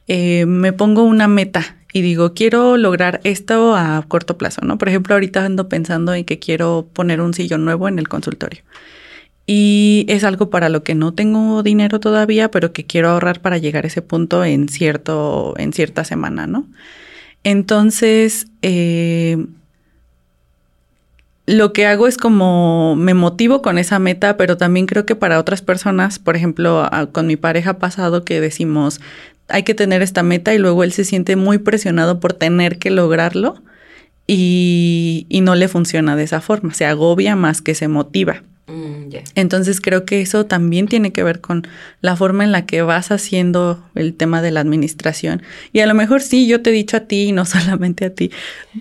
eh, 0.06 0.46
me 0.46 0.72
pongo 0.72 1.02
una 1.04 1.28
meta 1.28 1.76
y 1.92 2.02
digo, 2.02 2.34
quiero 2.34 2.76
lograr 2.76 3.20
esto 3.24 3.74
a 3.74 4.04
corto 4.06 4.36
plazo, 4.36 4.60
¿no? 4.62 4.76
Por 4.76 4.88
ejemplo, 4.88 5.14
ahorita 5.14 5.44
ando 5.44 5.68
pensando 5.68 6.12
en 6.14 6.24
que 6.24 6.38
quiero 6.38 6.88
poner 6.92 7.20
un 7.20 7.32
sillón 7.32 7.64
nuevo 7.64 7.88
en 7.88 7.98
el 7.98 8.08
consultorio. 8.08 8.62
Y 9.46 10.04
es 10.08 10.24
algo 10.24 10.50
para 10.50 10.68
lo 10.68 10.82
que 10.82 10.94
no 10.94 11.14
tengo 11.14 11.62
dinero 11.62 12.00
todavía, 12.00 12.50
pero 12.50 12.74
que 12.74 12.84
quiero 12.84 13.08
ahorrar 13.08 13.40
para 13.40 13.56
llegar 13.56 13.84
a 13.84 13.88
ese 13.88 14.02
punto 14.02 14.44
en, 14.44 14.68
cierto, 14.68 15.54
en 15.56 15.72
cierta 15.72 16.04
semana, 16.04 16.46
¿no? 16.46 16.66
Entonces, 17.44 18.48
eh, 18.60 19.38
lo 21.48 21.72
que 21.72 21.86
hago 21.86 22.06
es 22.06 22.18
como 22.18 22.94
me 22.94 23.14
motivo 23.14 23.62
con 23.62 23.78
esa 23.78 23.98
meta, 23.98 24.36
pero 24.36 24.58
también 24.58 24.84
creo 24.84 25.06
que 25.06 25.16
para 25.16 25.38
otras 25.38 25.62
personas, 25.62 26.18
por 26.18 26.36
ejemplo, 26.36 26.86
con 27.12 27.26
mi 27.26 27.36
pareja 27.36 27.78
pasado 27.78 28.22
que 28.22 28.38
decimos, 28.38 29.00
hay 29.48 29.62
que 29.62 29.74
tener 29.74 30.02
esta 30.02 30.22
meta 30.22 30.52
y 30.52 30.58
luego 30.58 30.84
él 30.84 30.92
se 30.92 31.04
siente 31.04 31.36
muy 31.36 31.56
presionado 31.56 32.20
por 32.20 32.34
tener 32.34 32.78
que 32.78 32.90
lograrlo 32.90 33.62
y, 34.26 35.24
y 35.30 35.40
no 35.40 35.54
le 35.54 35.68
funciona 35.68 36.16
de 36.16 36.24
esa 36.24 36.42
forma, 36.42 36.74
se 36.74 36.84
agobia 36.84 37.34
más 37.34 37.62
que 37.62 37.74
se 37.74 37.88
motiva. 37.88 38.42
Entonces 39.34 39.80
creo 39.80 40.04
que 40.04 40.20
eso 40.20 40.46
también 40.46 40.88
tiene 40.88 41.12
que 41.12 41.22
ver 41.22 41.40
con 41.40 41.66
la 42.00 42.16
forma 42.16 42.44
en 42.44 42.52
la 42.52 42.66
que 42.66 42.82
vas 42.82 43.10
haciendo 43.10 43.82
el 43.94 44.14
tema 44.14 44.42
de 44.42 44.50
la 44.50 44.60
administración. 44.60 45.42
Y 45.72 45.80
a 45.80 45.86
lo 45.86 45.94
mejor 45.94 46.22
sí, 46.22 46.46
yo 46.46 46.62
te 46.62 46.70
he 46.70 46.72
dicho 46.72 46.96
a 46.96 47.00
ti, 47.00 47.32
no 47.32 47.44
solamente 47.46 48.04
a 48.04 48.14
ti, 48.14 48.30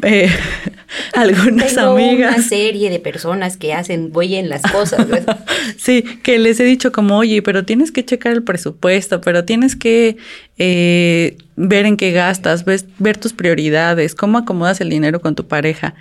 eh, 0.03 0.29
algunas 1.13 1.75
Tengo 1.75 1.97
amigas. 1.97 2.35
Una 2.35 2.47
serie 2.47 2.89
de 2.89 2.99
personas 2.99 3.57
que 3.57 3.73
hacen 3.73 4.11
en 4.15 4.49
las 4.49 4.61
cosas. 4.61 5.07
sí, 5.77 6.03
que 6.23 6.39
les 6.39 6.59
he 6.59 6.63
dicho 6.63 6.91
como, 6.91 7.17
oye, 7.17 7.41
pero 7.41 7.65
tienes 7.65 7.91
que 7.91 8.03
checar 8.03 8.33
el 8.33 8.43
presupuesto, 8.43 9.21
pero 9.21 9.45
tienes 9.45 9.75
que 9.75 10.17
eh, 10.57 11.37
ver 11.55 11.85
en 11.85 11.97
qué 11.97 12.11
gastas, 12.11 12.65
ver 12.65 13.17
tus 13.17 13.33
prioridades, 13.33 14.15
cómo 14.15 14.37
acomodas 14.37 14.81
el 14.81 14.89
dinero 14.89 15.21
con 15.21 15.35
tu 15.35 15.47
pareja. 15.47 15.95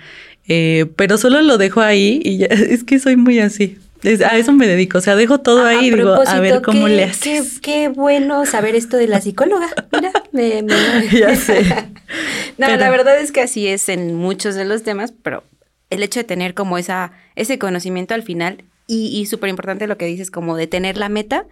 Eh, 0.47 0.85
pero 0.95 1.17
solo 1.17 1.41
lo 1.41 1.57
dejo 1.57 1.81
ahí 1.81 2.21
y 2.23 2.37
ya, 2.37 2.45
es 2.47 2.83
que 2.83 2.99
soy 2.99 3.17
muy 3.17 3.39
así. 3.39 3.77
A 4.03 4.37
eso 4.37 4.53
me 4.53 4.67
dedico, 4.67 4.97
o 4.97 5.01
sea, 5.01 5.15
dejo 5.15 5.39
todo 5.39 5.65
ahí 5.65 5.87
y 5.87 5.91
digo, 5.91 6.13
a 6.25 6.39
ver 6.39 6.61
cómo 6.61 6.87
le 6.87 7.03
haces. 7.05 7.59
Qué, 7.59 7.89
bueno 7.89 8.45
saber 8.45 8.75
esto 8.75 8.97
de 8.97 9.07
la 9.07 9.21
psicóloga. 9.21 9.67
Mira, 9.91 10.11
me, 10.31 10.63
ya 11.11 11.35
sé. 11.35 11.63
no, 12.57 12.67
la 12.67 12.89
verdad 12.89 13.19
es 13.19 13.31
que 13.31 13.41
así 13.41 13.67
es 13.67 13.89
en 13.89 14.15
muchos 14.15 14.55
de 14.55 14.65
los 14.65 14.83
temas, 14.83 15.13
pero 15.23 15.43
el 15.89 16.03
hecho 16.03 16.19
de 16.19 16.25
tener 16.25 16.53
como 16.53 16.77
esa, 16.77 17.11
ese 17.35 17.57
conocimiento 17.59 18.13
al 18.13 18.23
final 18.23 18.63
y, 18.87 19.07
y 19.07 19.25
súper 19.25 19.49
importante 19.49 19.87
lo 19.87 19.97
que 19.97 20.05
dices, 20.05 20.31
como 20.31 20.55
de 20.55 20.67
tener 20.67 20.97
la 20.97 21.09
meta, 21.09 21.45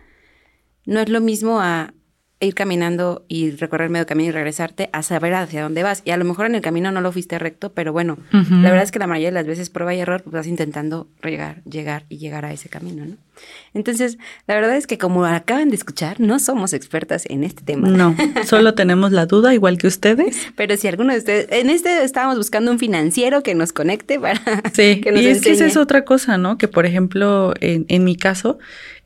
no 0.86 1.00
es 1.00 1.10
lo 1.10 1.22
mismo 1.22 1.62
a 1.62 1.94
ir 2.42 2.54
caminando 2.54 3.24
y 3.28 3.52
recorrer 3.52 3.90
medio 3.90 4.06
camino 4.06 4.30
y 4.30 4.32
regresarte 4.32 4.90
a 4.92 5.04
saber 5.04 5.34
hacia 5.34 5.64
dónde 5.64 5.84
vas. 5.84 6.02
Y 6.06 6.12
a 6.12 6.18
lo 6.18 6.26
mejor 6.26 6.48
en 6.48 6.56
el 6.56 6.62
camino 6.62 6.92
no 6.92 7.00
lo 7.00 7.12
fuiste 7.12 7.40
recto, 7.40 7.72
pero 7.72 7.94
bueno, 7.94 8.18
la 8.32 8.70
verdad 8.70 8.84
es 8.84 8.92
que 8.92 9.00
la 9.00 9.08
mayoría 9.08 9.30
de 9.30 9.34
las 9.34 9.48
veces 9.48 9.70
prueba 9.70 9.96
y 9.96 10.00
error, 10.00 10.22
pues 10.22 10.34
vas 10.34 10.48
intentando 10.48 11.08
llegar, 11.24 11.64
llegar 11.64 12.06
y 12.10 12.18
llegar 12.18 12.44
a 12.46 12.52
ese 12.52 12.68
camino, 12.68 13.06
¿no? 13.06 13.16
Entonces, 13.74 14.18
la 14.48 14.56
verdad 14.56 14.76
es 14.78 14.88
que 14.88 14.98
como 14.98 15.26
acaban 15.26 15.70
de 15.70 15.76
escuchar, 15.76 16.20
no 16.20 16.40
somos 16.40 16.74
expertas 16.74 17.26
en 17.30 17.44
este 17.44 17.64
tema. 17.64 17.90
No, 17.90 18.16
solo 18.46 18.74
tenemos 18.74 19.12
la 19.12 19.26
duda, 19.26 19.54
igual 19.54 19.78
que 19.78 19.88
ustedes. 19.88 20.48
Pero 20.56 20.78
si 20.78 20.88
alguno 20.88 21.14
de 21.14 21.20
ustedes, 21.20 21.48
en 21.52 21.70
este 21.70 22.04
estábamos 22.04 22.38
buscando 22.38 22.72
un 22.72 22.80
financiero 22.80 23.44
que 23.44 23.56
nos 23.56 23.74
conecte 23.74 24.20
para 24.20 24.40
sí, 24.74 25.02
que 25.04 25.12
nos 25.12 25.22
y 25.22 25.28
es 25.28 25.42
que 25.42 25.52
esa 25.52 25.66
es 25.66 25.78
otra 25.78 26.06
cosa, 26.06 26.38
¿no? 26.38 26.58
Que 26.58 26.68
por 26.68 26.86
ejemplo, 26.86 27.54
en, 27.60 27.86
en 27.90 28.04
mi 28.04 28.16
caso, 28.16 28.58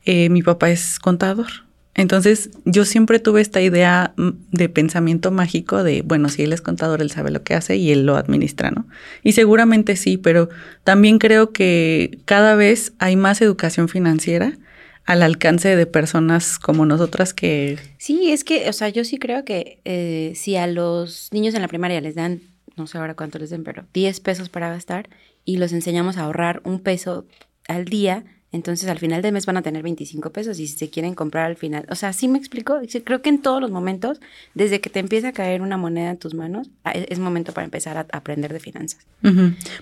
eh, 0.04 0.28
mi 0.28 0.42
papá 0.42 0.70
es 0.70 0.98
contador. 0.98 1.69
Entonces 2.00 2.48
yo 2.64 2.86
siempre 2.86 3.18
tuve 3.18 3.42
esta 3.42 3.60
idea 3.60 4.14
mm, 4.16 4.30
de 4.52 4.70
pensamiento 4.70 5.30
mágico 5.30 5.84
de, 5.84 6.00
bueno, 6.00 6.30
si 6.30 6.42
él 6.42 6.54
es 6.54 6.62
contador, 6.62 7.02
él 7.02 7.10
sabe 7.10 7.30
lo 7.30 7.42
que 7.42 7.52
hace 7.52 7.76
y 7.76 7.92
él 7.92 8.06
lo 8.06 8.16
administra, 8.16 8.70
¿no? 8.70 8.86
Y 9.22 9.32
seguramente 9.32 9.96
sí, 9.96 10.16
pero 10.16 10.48
también 10.82 11.18
creo 11.18 11.52
que 11.52 12.18
cada 12.24 12.54
vez 12.54 12.94
hay 13.00 13.16
más 13.16 13.42
educación 13.42 13.90
financiera 13.90 14.56
al 15.04 15.22
alcance 15.22 15.76
de 15.76 15.84
personas 15.84 16.58
como 16.58 16.86
nosotras 16.86 17.34
que... 17.34 17.78
Sí, 17.98 18.32
es 18.32 18.44
que, 18.44 18.70
o 18.70 18.72
sea, 18.72 18.88
yo 18.88 19.04
sí 19.04 19.18
creo 19.18 19.44
que 19.44 19.82
eh, 19.84 20.32
si 20.36 20.56
a 20.56 20.66
los 20.66 21.28
niños 21.32 21.54
en 21.54 21.60
la 21.60 21.68
primaria 21.68 22.00
les 22.00 22.14
dan, 22.14 22.40
no 22.78 22.86
sé 22.86 22.96
ahora 22.96 23.14
cuánto 23.14 23.38
les 23.38 23.50
den, 23.50 23.62
pero 23.62 23.84
10 23.92 24.20
pesos 24.20 24.48
para 24.48 24.70
gastar 24.70 25.10
y 25.44 25.58
los 25.58 25.74
enseñamos 25.74 26.16
a 26.16 26.22
ahorrar 26.22 26.62
un 26.64 26.80
peso 26.80 27.26
al 27.68 27.84
día, 27.84 28.24
entonces 28.52 28.88
al 28.88 28.98
final 28.98 29.22
del 29.22 29.32
mes 29.32 29.46
van 29.46 29.56
a 29.56 29.62
tener 29.62 29.82
25 29.82 30.30
pesos 30.30 30.58
y 30.58 30.66
si 30.66 30.76
se 30.76 30.90
quieren 30.90 31.14
comprar 31.14 31.46
al 31.46 31.56
final, 31.56 31.86
o 31.88 31.94
sea, 31.94 32.12
sí 32.12 32.26
me 32.26 32.38
explico, 32.38 32.80
creo 33.04 33.22
que 33.22 33.28
en 33.28 33.42
todos 33.42 33.60
los 33.60 33.70
momentos, 33.70 34.20
desde 34.54 34.80
que 34.80 34.90
te 34.90 34.98
empieza 34.98 35.28
a 35.28 35.32
caer 35.32 35.62
una 35.62 35.76
moneda 35.76 36.10
en 36.10 36.16
tus 36.16 36.34
manos, 36.34 36.68
ah, 36.84 36.92
es 36.92 37.18
momento 37.20 37.52
para 37.52 37.64
empezar 37.64 37.96
a 37.96 38.06
aprender 38.12 38.52
de 38.52 38.58
finanzas. 38.58 39.06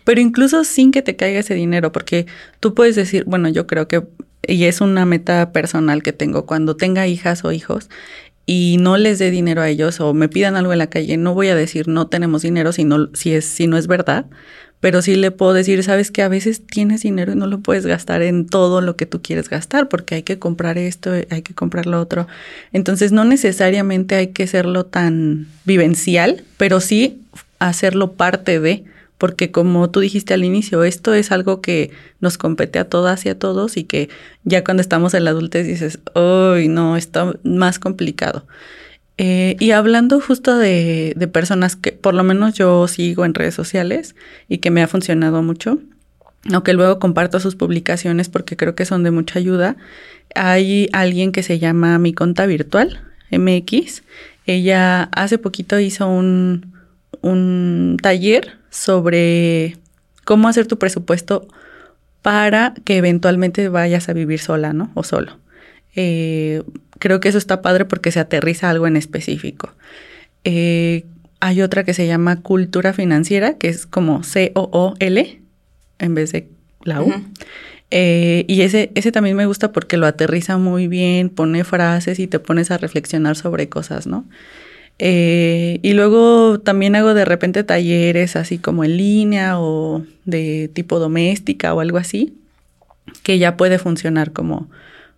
Pero 0.04 0.20
incluso 0.20 0.64
sin 0.64 0.92
que 0.92 1.00
te 1.00 1.16
caiga 1.16 1.40
ese 1.40 1.54
dinero, 1.54 1.92
porque 1.92 2.26
tú 2.60 2.74
puedes 2.74 2.94
decir, 2.94 3.24
bueno, 3.24 3.48
yo 3.48 3.66
creo 3.66 3.88
que, 3.88 4.06
y 4.46 4.64
es 4.64 4.80
una 4.80 5.06
meta 5.06 5.52
personal 5.52 6.02
que 6.02 6.12
tengo, 6.12 6.44
cuando 6.44 6.76
tenga 6.76 7.06
hijas 7.06 7.44
o 7.44 7.52
hijos, 7.52 7.88
y 8.50 8.78
no 8.80 8.96
les 8.96 9.18
dé 9.18 9.30
dinero 9.30 9.60
a 9.60 9.68
ellos 9.68 10.00
o 10.00 10.14
me 10.14 10.30
pidan 10.30 10.56
algo 10.56 10.72
en 10.72 10.78
la 10.78 10.88
calle, 10.88 11.18
no 11.18 11.34
voy 11.34 11.48
a 11.48 11.54
decir 11.54 11.86
no 11.86 12.06
tenemos 12.06 12.40
dinero 12.40 12.72
si 12.72 12.82
no, 12.84 13.10
si 13.12 13.34
es, 13.34 13.44
si 13.44 13.66
no 13.66 13.76
es 13.76 13.86
verdad, 13.86 14.24
pero 14.80 15.02
sí 15.02 15.16
le 15.16 15.30
puedo 15.30 15.54
decir, 15.54 15.82
sabes 15.82 16.10
que 16.10 16.22
a 16.22 16.28
veces 16.28 16.64
tienes 16.64 17.02
dinero 17.02 17.32
y 17.32 17.36
no 17.36 17.46
lo 17.46 17.60
puedes 17.60 17.84
gastar 17.84 18.22
en 18.22 18.46
todo 18.46 18.80
lo 18.80 18.96
que 18.96 19.06
tú 19.06 19.20
quieres 19.20 19.48
gastar, 19.48 19.88
porque 19.88 20.14
hay 20.16 20.22
que 20.22 20.38
comprar 20.38 20.78
esto, 20.78 21.12
hay 21.12 21.42
que 21.42 21.54
comprar 21.54 21.86
lo 21.86 22.00
otro. 22.00 22.28
Entonces 22.72 23.10
no 23.10 23.24
necesariamente 23.24 24.14
hay 24.14 24.28
que 24.28 24.44
hacerlo 24.44 24.84
tan 24.86 25.48
vivencial, 25.64 26.44
pero 26.56 26.80
sí 26.80 27.22
hacerlo 27.58 28.12
parte 28.12 28.60
de, 28.60 28.84
porque 29.18 29.50
como 29.50 29.90
tú 29.90 29.98
dijiste 29.98 30.32
al 30.32 30.44
inicio, 30.44 30.84
esto 30.84 31.12
es 31.12 31.32
algo 31.32 31.60
que 31.60 31.90
nos 32.20 32.38
compete 32.38 32.78
a 32.78 32.84
todas 32.84 33.26
y 33.26 33.30
a 33.30 33.38
todos 33.38 33.76
y 33.76 33.82
que 33.82 34.08
ya 34.44 34.62
cuando 34.62 34.80
estamos 34.80 35.12
en 35.14 35.24
la 35.24 35.30
adultez 35.30 35.66
dices, 35.66 35.98
¡ay, 36.14 36.68
no, 36.68 36.96
está 36.96 37.32
más 37.42 37.80
complicado! 37.80 38.46
Eh, 39.20 39.56
y 39.58 39.72
hablando 39.72 40.20
justo 40.20 40.56
de, 40.56 41.28
personas 41.32 41.74
que 41.74 41.90
por 41.90 42.14
lo 42.14 42.22
menos 42.22 42.54
yo 42.54 42.86
sigo 42.86 43.24
en 43.24 43.34
redes 43.34 43.54
sociales 43.54 44.14
y 44.48 44.58
que 44.58 44.70
me 44.70 44.80
ha 44.80 44.86
funcionado 44.86 45.42
mucho, 45.42 45.80
aunque 46.52 46.72
luego 46.72 47.00
comparto 47.00 47.40
sus 47.40 47.56
publicaciones 47.56 48.28
porque 48.28 48.56
creo 48.56 48.76
que 48.76 48.84
son 48.84 49.02
de 49.02 49.10
mucha 49.10 49.40
ayuda, 49.40 49.76
hay 50.36 50.88
alguien 50.92 51.32
que 51.32 51.42
se 51.42 51.58
llama 51.58 51.98
Mi 51.98 52.12
Conta 52.12 52.46
Virtual, 52.46 53.00
MX. 53.32 54.04
Ella 54.46 55.08
hace 55.12 55.36
poquito 55.36 55.80
hizo 55.80 56.08
un, 56.08 56.72
un 57.20 57.96
taller 58.00 58.58
sobre 58.70 59.76
cómo 60.24 60.46
hacer 60.46 60.68
tu 60.68 60.78
presupuesto 60.78 61.48
para 62.22 62.72
que 62.84 62.96
eventualmente 62.98 63.68
vayas 63.68 64.08
a 64.08 64.12
vivir 64.12 64.38
sola, 64.38 64.72
¿no? 64.72 64.90
O 64.94 65.02
solo. 65.02 65.38
Eh, 65.96 66.62
creo 66.98 67.20
que 67.20 67.28
eso 67.28 67.38
está 67.38 67.62
padre 67.62 67.84
porque 67.84 68.12
se 68.12 68.20
aterriza 68.20 68.70
algo 68.70 68.86
en 68.86 68.96
específico. 68.96 69.74
Eh, 70.44 71.04
hay 71.40 71.62
otra 71.62 71.84
que 71.84 71.94
se 71.94 72.06
llama 72.06 72.42
cultura 72.42 72.92
financiera, 72.92 73.58
que 73.58 73.68
es 73.68 73.86
como 73.86 74.22
C-O-O-L 74.22 75.40
en 75.98 76.14
vez 76.14 76.32
de 76.32 76.48
la 76.82 77.02
U. 77.02 77.12
Eh, 77.90 78.44
y 78.48 78.62
ese, 78.62 78.90
ese 78.94 79.12
también 79.12 79.36
me 79.36 79.46
gusta 79.46 79.72
porque 79.72 79.96
lo 79.96 80.06
aterriza 80.06 80.58
muy 80.58 80.88
bien, 80.88 81.30
pone 81.30 81.64
frases 81.64 82.18
y 82.18 82.26
te 82.26 82.38
pones 82.38 82.70
a 82.70 82.78
reflexionar 82.78 83.36
sobre 83.36 83.68
cosas, 83.68 84.06
¿no? 84.06 84.26
Eh, 84.98 85.78
y 85.82 85.92
luego 85.92 86.58
también 86.60 86.96
hago 86.96 87.14
de 87.14 87.24
repente 87.24 87.62
talleres 87.62 88.34
así 88.34 88.58
como 88.58 88.82
en 88.82 88.96
línea 88.96 89.60
o 89.60 90.04
de 90.24 90.70
tipo 90.72 90.98
doméstica 90.98 91.72
o 91.72 91.80
algo 91.80 91.98
así, 91.98 92.36
que 93.22 93.38
ya 93.38 93.56
puede 93.56 93.78
funcionar 93.78 94.32
como 94.32 94.68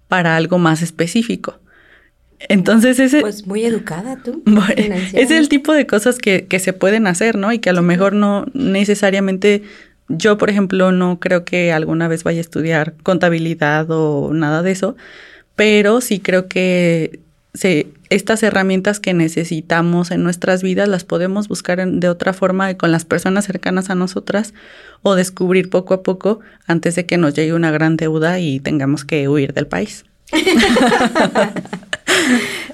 para 0.09 0.37
algo 0.37 0.59
más 0.59 0.83
específico. 0.83 1.59
Entonces 2.49 2.99
ese... 2.99 3.21
Pues 3.21 3.47
muy 3.47 3.65
educada 3.65 4.19
tú. 4.23 4.43
es 5.13 5.31
el 5.31 5.49
tipo 5.49 5.73
de 5.73 5.87
cosas 5.87 6.19
que, 6.19 6.47
que, 6.47 6.59
se 6.59 6.73
pueden 6.73 7.07
hacer, 7.07 7.37
¿no? 7.37 7.53
Y 7.53 7.59
que 7.59 7.71
a 7.71 7.75
lo 7.75 7.83
mejor 7.83 8.15
no 8.15 8.47
necesariamente 8.55 9.63
yo, 10.11 10.39
por 10.39 10.51
ejemplo, 10.51 10.91
no 10.91 11.21
creo 11.21 11.45
que 11.45 11.73
alguna 11.73 12.09
vez 12.09 12.25
vaya 12.25 12.39
a 12.39 12.41
estudiar 12.41 12.95
contabilidad 13.03 13.87
o 13.91 14.33
nada 14.35 14.63
de 14.63 14.73
eso, 14.73 14.97
pero 15.55 16.01
sí 16.01 16.19
creo 16.19 16.49
que 16.49 17.21
estas 18.11 18.43
herramientas 18.43 19.01
que 19.01 19.15
necesitamos 19.15 20.11
en 20.11 20.23
nuestras 20.23 20.63
vidas 20.63 20.89
las 20.89 21.05
podemos 21.05 21.49
buscar 21.49 21.85
de 21.87 22.09
otra 22.09 22.33
forma 22.33 22.75
con 22.75 22.91
las 22.91 23.05
personas 23.05 23.45
cercanas 23.45 23.91
a 23.91 23.95
nosotras 23.95 24.53
o 25.03 25.15
descubrir 25.15 25.71
poco 25.71 25.95
a 25.95 26.03
poco 26.03 26.41
antes 26.67 26.97
de 26.97 27.07
que 27.07 27.17
nos 27.17 27.35
llegue 27.35 27.55
una 27.55 27.71
gran 27.71 27.97
deuda 27.97 28.41
y 28.41 28.61
tengamos 28.61 29.05
que 29.05 29.29
huir 29.29 29.53
del 29.53 29.67
país. 29.67 30.05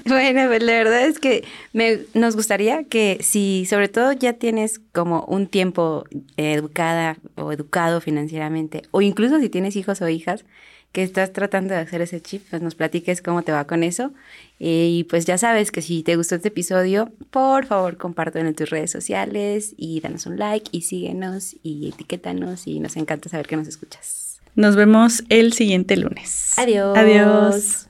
bueno, 0.09 0.47
pues 0.47 0.63
la 0.63 0.73
verdad 0.73 1.05
es 1.05 1.19
que 1.19 1.43
me, 1.73 1.99
nos 2.13 2.35
gustaría 2.35 2.83
que 2.83 3.17
si 3.21 3.65
sobre 3.65 3.89
todo 3.89 4.11
ya 4.13 4.33
tienes 4.33 4.79
como 4.91 5.23
un 5.25 5.47
tiempo 5.47 6.05
educada 6.37 7.17
o 7.35 7.51
educado 7.51 8.01
financieramente, 8.01 8.83
o 8.91 9.01
incluso 9.01 9.39
si 9.39 9.49
tienes 9.49 9.75
hijos 9.75 10.01
o 10.01 10.07
hijas 10.09 10.45
que 10.91 11.03
estás 11.03 11.31
tratando 11.31 11.73
de 11.73 11.81
hacer 11.81 12.01
ese 12.01 12.21
chip, 12.21 12.43
pues 12.49 12.61
nos 12.61 12.73
platiques 12.73 13.21
cómo 13.21 13.43
te 13.43 13.51
va 13.51 13.67
con 13.67 13.83
eso. 13.83 14.13
Y 14.57 15.05
pues 15.09 15.25
ya 15.25 15.37
sabes 15.37 15.71
que 15.71 15.81
si 15.81 16.01
te 16.01 16.15
gustó 16.15 16.35
este 16.35 16.47
episodio, 16.47 17.11
por 17.29 17.65
favor 17.65 17.97
compártelo 17.97 18.47
en 18.47 18.55
tus 18.55 18.69
redes 18.69 18.91
sociales 18.91 19.75
y 19.77 19.99
danos 20.01 20.25
un 20.25 20.39
like 20.39 20.69
y 20.71 20.81
síguenos 20.81 21.55
y 21.61 21.89
etiquétanos 21.89 22.65
y 22.65 22.79
nos 22.79 22.95
encanta 22.97 23.29
saber 23.29 23.47
que 23.47 23.57
nos 23.57 23.67
escuchas. 23.67 24.39
Nos 24.55 24.75
vemos 24.75 25.23
el 25.29 25.53
siguiente 25.53 25.97
lunes. 25.97 26.53
Adiós. 26.57 26.97
Adiós. 26.97 27.87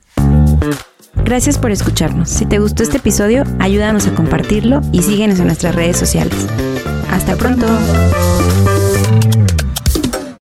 Gracias 1.24 1.58
por 1.58 1.72
escucharnos. 1.72 2.30
Si 2.30 2.46
te 2.46 2.60
gustó 2.60 2.84
este 2.84 2.98
episodio, 2.98 3.44
ayúdanos 3.60 4.08
a 4.08 4.16
compartirlo 4.16 4.82
y 4.92 5.02
síguenos 5.02 5.40
en 5.40 5.48
nuestras 5.48 5.76
redes 5.76 5.98
sociales. 5.98 6.36
Hasta 7.12 7.36
pronto. 7.36 7.68